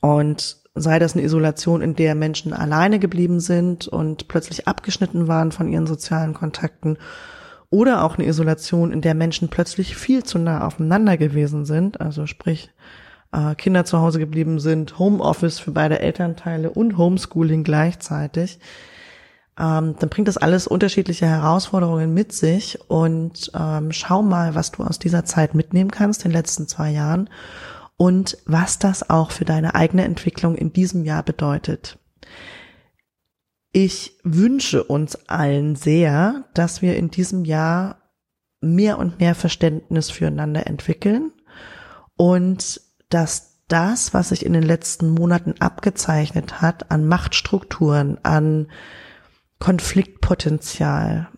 und 0.00 0.58
sei 0.74 0.98
das 0.98 1.14
eine 1.14 1.24
Isolation, 1.24 1.82
in 1.82 1.96
der 1.96 2.14
Menschen 2.14 2.52
alleine 2.52 2.98
geblieben 2.98 3.40
sind 3.40 3.88
und 3.88 4.28
plötzlich 4.28 4.68
abgeschnitten 4.68 5.26
waren 5.26 5.52
von 5.52 5.68
ihren 5.68 5.86
sozialen 5.86 6.34
Kontakten, 6.34 6.98
oder 7.70 8.04
auch 8.04 8.16
eine 8.16 8.26
Isolation, 8.26 8.92
in 8.92 9.00
der 9.00 9.14
Menschen 9.14 9.48
plötzlich 9.48 9.96
viel 9.96 10.22
zu 10.22 10.38
nah 10.38 10.66
aufeinander 10.66 11.16
gewesen 11.16 11.64
sind, 11.64 12.00
also 12.00 12.26
sprich 12.26 12.70
äh, 13.32 13.54
Kinder 13.54 13.84
zu 13.84 14.00
Hause 14.00 14.18
geblieben 14.18 14.60
sind, 14.60 14.98
Homeoffice 14.98 15.58
für 15.58 15.72
beide 15.72 15.98
Elternteile 16.00 16.70
und 16.70 16.96
Homeschooling 16.96 17.64
gleichzeitig, 17.64 18.60
ähm, 19.58 19.96
dann 19.98 20.08
bringt 20.10 20.28
das 20.28 20.36
alles 20.36 20.66
unterschiedliche 20.66 21.26
Herausforderungen 21.26 22.12
mit 22.12 22.32
sich 22.32 22.78
und 22.88 23.50
ähm, 23.58 23.90
schau 23.92 24.22
mal, 24.22 24.54
was 24.54 24.72
du 24.72 24.82
aus 24.82 24.98
dieser 24.98 25.24
Zeit 25.24 25.54
mitnehmen 25.54 25.90
kannst, 25.90 26.24
den 26.24 26.32
letzten 26.32 26.68
zwei 26.68 26.90
Jahren 26.90 27.30
und 27.96 28.36
was 28.44 28.78
das 28.78 29.08
auch 29.08 29.30
für 29.30 29.46
deine 29.46 29.74
eigene 29.74 30.04
Entwicklung 30.04 30.56
in 30.56 30.72
diesem 30.72 31.04
Jahr 31.04 31.22
bedeutet. 31.22 31.98
Ich 33.72 34.18
wünsche 34.24 34.84
uns 34.84 35.28
allen 35.28 35.76
sehr, 35.76 36.44
dass 36.54 36.82
wir 36.82 36.96
in 36.96 37.10
diesem 37.10 37.44
Jahr 37.44 38.02
mehr 38.60 38.98
und 38.98 39.20
mehr 39.20 39.34
Verständnis 39.34 40.10
füreinander 40.10 40.66
entwickeln 40.66 41.32
und 42.16 42.80
dass 43.08 43.62
das, 43.68 44.14
was 44.14 44.30
sich 44.30 44.46
in 44.46 44.52
den 44.52 44.62
letzten 44.62 45.10
Monaten 45.10 45.54
abgezeichnet 45.60 46.60
hat 46.62 46.90
an 46.90 47.06
Machtstrukturen, 47.06 48.18
an 48.22 48.68
Konfliktpotenzial, 49.58 51.28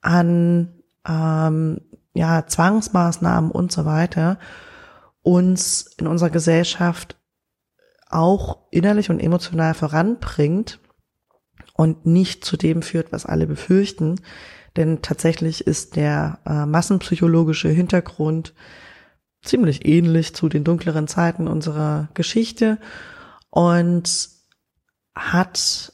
an 0.00 0.82
ähm, 1.06 1.80
ja, 2.14 2.46
Zwangsmaßnahmen 2.46 3.50
und 3.50 3.72
so 3.72 3.84
weiter 3.84 4.38
uns 5.22 5.94
in 5.98 6.06
unserer 6.06 6.30
Gesellschaft 6.30 7.16
auch 8.08 8.68
innerlich 8.70 9.10
und 9.10 9.20
emotional 9.20 9.74
voranbringt 9.74 10.78
und 11.74 12.06
nicht 12.06 12.44
zu 12.44 12.56
dem 12.56 12.82
führt, 12.82 13.12
was 13.12 13.26
alle 13.26 13.46
befürchten. 13.46 14.20
Denn 14.76 15.02
tatsächlich 15.02 15.66
ist 15.66 15.96
der 15.96 16.38
äh, 16.46 16.64
massenpsychologische 16.64 17.68
Hintergrund 17.68 18.54
ziemlich 19.42 19.86
ähnlich 19.86 20.34
zu 20.34 20.48
den 20.48 20.64
dunkleren 20.64 21.08
Zeiten 21.08 21.48
unserer 21.48 22.08
Geschichte 22.14 22.78
und 23.50 24.28
hat 25.14 25.92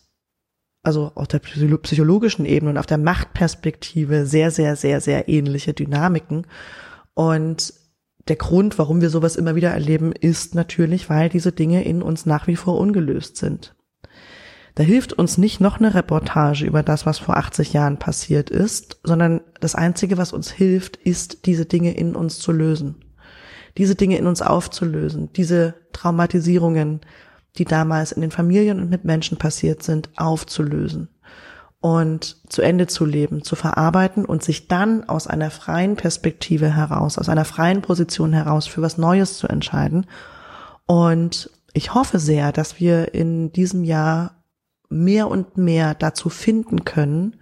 also 0.83 1.13
auf 1.15 1.29
der 1.29 1.39
psychologischen 1.39 2.45
Ebene 2.45 2.73
und 2.73 2.79
auf 2.79 2.87
der 2.87 2.99
Machtperspektive 2.99 4.27
sehr, 4.27 4.51
sehr, 4.51 4.77
sehr, 4.77 5.01
sehr 5.01 5.29
ähnliche 5.29 5.75
Dynamiken. 5.75 6.47
Und 7.15 7.75
der 8.29 8.37
Grund, 8.37 8.79
warum 8.79 9.01
wir 9.01 9.11
sowas 9.11 9.37
immer 9.37 9.55
wieder 9.55 9.71
erleben, 9.71 10.13
ist 10.13 10.55
natürlich, 10.55 11.09
weil 11.09 11.29
diese 11.29 11.53
Dinge 11.53 11.85
in 11.85 12.03
uns 12.03 12.27
nach 12.27 12.47
wie 12.47 12.57
vor 12.57 12.79
ungelöst 12.79 13.37
sind. 13.37 13.75
Da 14.75 14.83
hilft 14.83 15.13
uns 15.13 15.39
nicht 15.39 15.61
noch 15.61 15.79
eine 15.79 15.95
Reportage 15.95 16.65
über 16.65 16.83
das, 16.83 17.05
was 17.05 17.19
vor 17.19 17.37
80 17.37 17.75
Jahren 17.75 17.99
passiert 17.99 18.49
ist, 18.49 19.01
sondern 19.05 19.43
das 19.61 19.75
Einzige, 19.75 20.17
was 20.17 20.33
uns 20.33 20.51
hilft, 20.51 20.97
ist, 20.97 21.47
diese 21.47 21.67
Dinge 21.67 21.95
in 21.95 22.17
uns 22.17 22.39
zu 22.39 22.53
lösen. 22.53 22.97
Diese 23.77 23.95
Dinge 23.95 24.17
in 24.19 24.27
uns 24.27 24.41
aufzulösen, 24.41 25.33
diese 25.35 25.75
Traumatisierungen 25.93 27.01
die 27.59 27.65
damals 27.65 28.13
in 28.13 28.23
den 28.23 28.31
Familien 28.31 28.81
und 28.81 28.91
mit 28.91 29.05
Menschen 29.05 29.39
passiert 29.39 29.83
sind, 29.83 30.11
aufzulösen 30.17 31.09
und 31.83 32.37
zu 32.49 32.63
Ende 32.63 32.87
zu 32.87 33.05
leben, 33.05 33.43
zu 33.43 33.57
verarbeiten 33.57 34.25
und 34.25 34.43
sich 34.43 34.69
dann 34.69 35.09
aus 35.09 35.27
einer 35.27 35.51
freien 35.51 35.97
Perspektive 35.97 36.75
heraus, 36.75 37.19
aus 37.19 37.29
einer 37.29 37.45
freien 37.45 37.83
Position 37.83 38.33
heraus 38.33 38.67
für 38.67 38.83
was 38.83 38.99
Neues 38.99 39.37
zu 39.37 39.49
entscheiden. 39.49 40.07
Und 40.87 41.51
ich 41.73 41.93
hoffe 41.93 42.21
sehr, 42.21 42.53
dass 42.53 42.79
wir 42.79 43.15
in 43.15 43.53
diesem 43.53 43.83
Jahr 43.83 44.45
mehr 44.89 45.29
und 45.29 45.57
mehr 45.57 45.95
dazu 45.95 46.29
finden 46.29 46.85
können, 46.85 47.41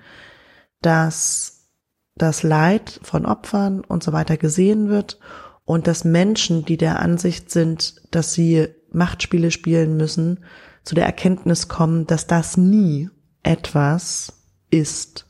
dass 0.81 1.69
das 2.17 2.43
Leid 2.43 2.99
von 3.03 3.27
Opfern 3.27 3.83
und 3.85 4.03
so 4.03 4.13
weiter 4.13 4.39
gesehen 4.39 4.89
wird 4.89 5.19
und 5.67 5.87
dass 5.87 6.05
Menschen, 6.05 6.65
die 6.65 6.79
der 6.79 7.01
Ansicht 7.01 7.51
sind, 7.51 8.03
dass 8.11 8.33
sie 8.33 8.69
Machtspiele 8.93 9.51
spielen 9.51 9.97
müssen, 9.97 10.41
zu 10.83 10.95
der 10.95 11.07
Erkenntnis 11.07 11.69
kommen, 11.69 12.07
dass 12.07 12.27
das 12.27 12.57
nie 12.57 13.11
etwas 13.43 14.33
ist, 14.71 15.27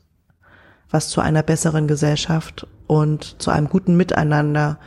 was 0.89 1.09
zu 1.09 1.21
einer 1.21 1.43
besseren 1.43 1.87
Gesellschaft 1.87 2.67
und 2.87 3.41
zu 3.41 3.51
einem 3.51 3.69
guten 3.69 3.95
Miteinander 3.95 4.79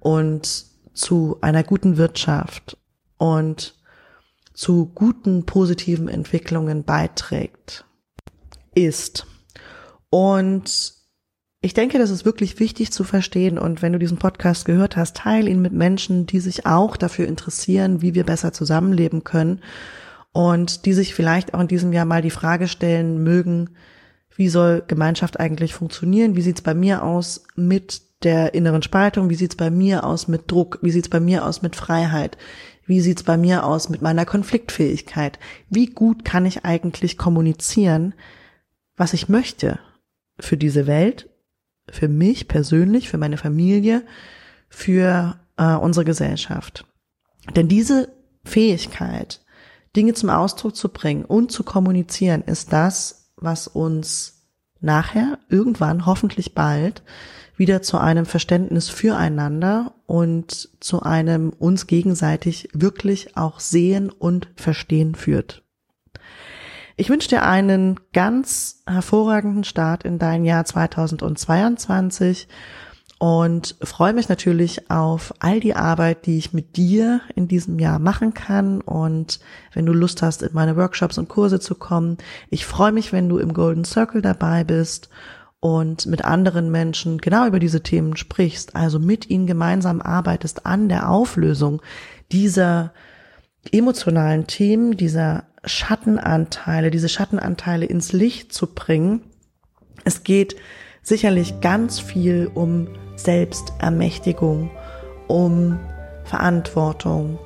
und 0.00 0.66
zu 0.94 1.38
einer 1.40 1.62
guten 1.62 1.96
Wirtschaft 1.96 2.76
und 3.18 3.74
zu 4.52 4.86
guten 4.86 5.46
positiven 5.46 6.08
Entwicklungen 6.08 6.84
beiträgt, 6.84 7.84
ist. 8.74 9.26
Und 10.10 11.01
ich 11.64 11.74
denke, 11.74 11.98
das 11.98 12.10
ist 12.10 12.24
wirklich 12.24 12.58
wichtig 12.58 12.92
zu 12.92 13.04
verstehen 13.04 13.56
und 13.56 13.82
wenn 13.82 13.92
du 13.92 14.00
diesen 14.00 14.18
Podcast 14.18 14.64
gehört 14.64 14.96
hast, 14.96 15.16
teil 15.16 15.46
ihn 15.46 15.62
mit 15.62 15.72
Menschen, 15.72 16.26
die 16.26 16.40
sich 16.40 16.66
auch 16.66 16.96
dafür 16.96 17.28
interessieren, 17.28 18.02
wie 18.02 18.14
wir 18.14 18.24
besser 18.24 18.52
zusammenleben 18.52 19.22
können 19.22 19.60
und 20.32 20.86
die 20.86 20.92
sich 20.92 21.14
vielleicht 21.14 21.54
auch 21.54 21.60
in 21.60 21.68
diesem 21.68 21.92
Jahr 21.92 22.04
mal 22.04 22.20
die 22.20 22.30
Frage 22.30 22.66
stellen 22.66 23.22
mögen, 23.22 23.70
wie 24.34 24.48
soll 24.48 24.82
Gemeinschaft 24.88 25.38
eigentlich 25.38 25.72
funktionieren? 25.74 26.34
Wie 26.34 26.42
sieht's 26.42 26.62
bei 26.62 26.74
mir 26.74 27.04
aus 27.04 27.44
mit 27.54 28.02
der 28.24 28.54
inneren 28.54 28.82
Spaltung? 28.82 29.30
Wie 29.30 29.34
sieht's 29.36 29.56
bei 29.56 29.70
mir 29.70 30.04
aus 30.04 30.26
mit 30.26 30.50
Druck? 30.50 30.78
Wie 30.82 30.90
sieht's 30.90 31.10
bei 31.10 31.20
mir 31.20 31.46
aus 31.46 31.62
mit 31.62 31.76
Freiheit? 31.76 32.38
Wie 32.86 33.00
sieht's 33.00 33.22
bei 33.22 33.36
mir 33.36 33.64
aus 33.64 33.88
mit 33.88 34.02
meiner 34.02 34.24
Konfliktfähigkeit? 34.24 35.38
Wie 35.68 35.86
gut 35.86 36.24
kann 36.24 36.46
ich 36.46 36.64
eigentlich 36.64 37.18
kommunizieren, 37.18 38.14
was 38.96 39.12
ich 39.12 39.28
möchte 39.28 39.78
für 40.40 40.56
diese 40.56 40.86
Welt 40.86 41.28
für 41.90 42.08
mich 42.08 42.48
persönlich, 42.48 43.08
für 43.08 43.18
meine 43.18 43.36
Familie, 43.36 44.04
für 44.68 45.38
äh, 45.56 45.74
unsere 45.74 46.04
Gesellschaft. 46.04 46.86
Denn 47.54 47.68
diese 47.68 48.12
Fähigkeit, 48.44 49.40
Dinge 49.94 50.14
zum 50.14 50.30
Ausdruck 50.30 50.76
zu 50.76 50.88
bringen 50.88 51.24
und 51.24 51.52
zu 51.52 51.64
kommunizieren, 51.64 52.42
ist 52.42 52.72
das, 52.72 53.32
was 53.36 53.68
uns 53.68 54.48
nachher, 54.80 55.38
irgendwann, 55.48 56.06
hoffentlich 56.06 56.54
bald, 56.54 57.02
wieder 57.56 57.82
zu 57.82 57.98
einem 57.98 58.26
Verständnis 58.26 58.88
füreinander 58.88 59.94
und 60.06 60.70
zu 60.80 61.02
einem 61.02 61.50
uns 61.50 61.86
gegenseitig 61.86 62.68
wirklich 62.72 63.36
auch 63.36 63.60
sehen 63.60 64.10
und 64.10 64.48
verstehen 64.56 65.14
führt. 65.14 65.61
Ich 67.02 67.10
wünsche 67.10 67.30
dir 67.30 67.42
einen 67.42 67.98
ganz 68.12 68.84
hervorragenden 68.86 69.64
Start 69.64 70.04
in 70.04 70.20
dein 70.20 70.44
Jahr 70.44 70.64
2022 70.64 72.46
und 73.18 73.74
freue 73.82 74.12
mich 74.12 74.28
natürlich 74.28 74.88
auf 74.88 75.34
all 75.40 75.58
die 75.58 75.74
Arbeit, 75.74 76.26
die 76.26 76.38
ich 76.38 76.52
mit 76.52 76.76
dir 76.76 77.20
in 77.34 77.48
diesem 77.48 77.80
Jahr 77.80 77.98
machen 77.98 78.34
kann. 78.34 78.80
Und 78.80 79.40
wenn 79.74 79.84
du 79.84 79.92
Lust 79.92 80.22
hast, 80.22 80.44
in 80.44 80.50
meine 80.52 80.76
Workshops 80.76 81.18
und 81.18 81.28
Kurse 81.28 81.58
zu 81.58 81.74
kommen, 81.74 82.18
ich 82.50 82.66
freue 82.66 82.92
mich, 82.92 83.12
wenn 83.12 83.28
du 83.28 83.38
im 83.38 83.52
Golden 83.52 83.84
Circle 83.84 84.22
dabei 84.22 84.62
bist 84.62 85.08
und 85.58 86.06
mit 86.06 86.24
anderen 86.24 86.70
Menschen 86.70 87.18
genau 87.18 87.48
über 87.48 87.58
diese 87.58 87.82
Themen 87.82 88.16
sprichst, 88.16 88.76
also 88.76 89.00
mit 89.00 89.28
ihnen 89.28 89.48
gemeinsam 89.48 90.00
arbeitest 90.00 90.66
an 90.66 90.88
der 90.88 91.10
Auflösung 91.10 91.82
dieser 92.30 92.92
emotionalen 93.70 94.46
Themen, 94.46 94.96
dieser 94.96 95.44
Schattenanteile, 95.64 96.90
diese 96.90 97.08
Schattenanteile 97.08 97.86
ins 97.86 98.12
Licht 98.12 98.52
zu 98.52 98.66
bringen. 98.66 99.22
Es 100.04 100.24
geht 100.24 100.56
sicherlich 101.02 101.60
ganz 101.60 102.00
viel 102.00 102.50
um 102.52 102.88
Selbstermächtigung, 103.16 104.70
um 105.28 105.78
Verantwortung, 106.24 107.38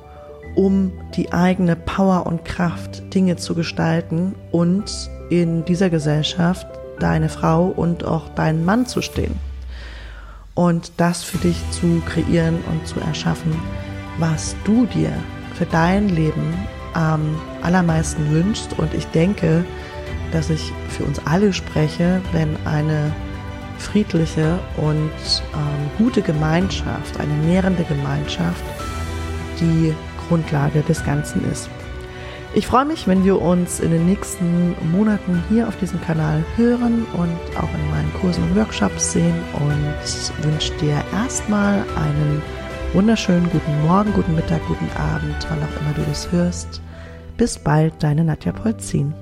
um 0.55 0.92
die 1.14 1.33
eigene 1.33 1.76
Power 1.76 2.26
und 2.26 2.44
Kraft, 2.44 3.14
Dinge 3.14 3.37
zu 3.37 3.55
gestalten 3.55 4.35
und 4.52 5.11
in 5.29 5.64
dieser 5.64 5.90
Gesellschaft 5.90 6.66
deine 6.98 7.29
Frau 7.29 7.66
und 7.66 8.05
auch 8.05 8.29
deinen 8.31 8.64
Mann 8.64 8.87
zu 8.87 9.02
stehen. 9.02 9.38
Und 10.55 10.92
das 10.96 11.22
für 11.22 11.37
dich 11.38 11.59
zu 11.70 12.00
kreieren 12.07 12.57
und 12.70 12.87
zu 12.87 12.98
erschaffen, 13.00 13.55
was 14.18 14.57
du 14.64 14.87
dir 14.87 15.12
für 15.57 15.66
dein 15.66 16.09
Leben 16.09 16.55
am 16.95 17.40
allermeisten 17.62 18.31
wünschst. 18.31 18.79
Und 18.79 18.95
ich 18.95 19.07
denke, 19.09 19.64
dass 20.33 20.51
ich 20.51 20.73
für 20.88 21.05
uns 21.05 21.21
alle 21.27 21.53
spreche, 21.53 22.21
wenn 22.33 22.57
eine 22.64 23.12
friedliche 23.79 24.59
und 24.77 25.11
ähm, 25.55 25.90
gute 25.99 26.23
Gemeinschaft, 26.23 27.21
eine 27.21 27.35
nährende 27.47 27.85
Gemeinschaft, 27.85 28.64
die 29.61 29.95
Grundlage 30.29 30.81
des 30.83 31.05
Ganzen 31.05 31.49
ist. 31.51 31.69
Ich 32.55 32.66
freue 32.66 32.87
mich, 32.87 33.07
wenn 33.07 33.23
wir 33.23 33.42
uns 33.42 33.81
in 33.81 33.90
den 33.90 34.07
nächsten 34.07 34.75
Monaten 34.90 35.45
hier 35.51 35.69
auf 35.69 35.77
diesem 35.77 36.01
Kanal 36.01 36.42
hören 36.57 37.05
und 37.12 37.59
auch 37.59 37.69
in 37.75 37.90
meinen 37.90 38.11
Kursen 38.19 38.45
und 38.45 38.57
Workshops 38.57 39.12
sehen 39.12 39.35
und 39.53 40.42
wünsche 40.42 40.73
dir 40.79 41.05
erstmal 41.12 41.85
einen 41.97 42.40
wunderschönen 42.92 43.51
guten 43.51 43.83
Morgen, 43.87 44.12
guten 44.12 44.35
Mittag, 44.35 44.61
guten 44.66 44.90
Abend, 44.96 45.46
wann 45.49 45.59
auch 45.59 45.81
immer 45.81 45.92
du 45.94 46.03
das 46.09 46.31
hörst. 46.33 46.81
Bis 47.37 47.59
bald, 47.59 47.92
deine 48.01 48.25
Nadja 48.25 48.53
Polzin. 48.53 49.12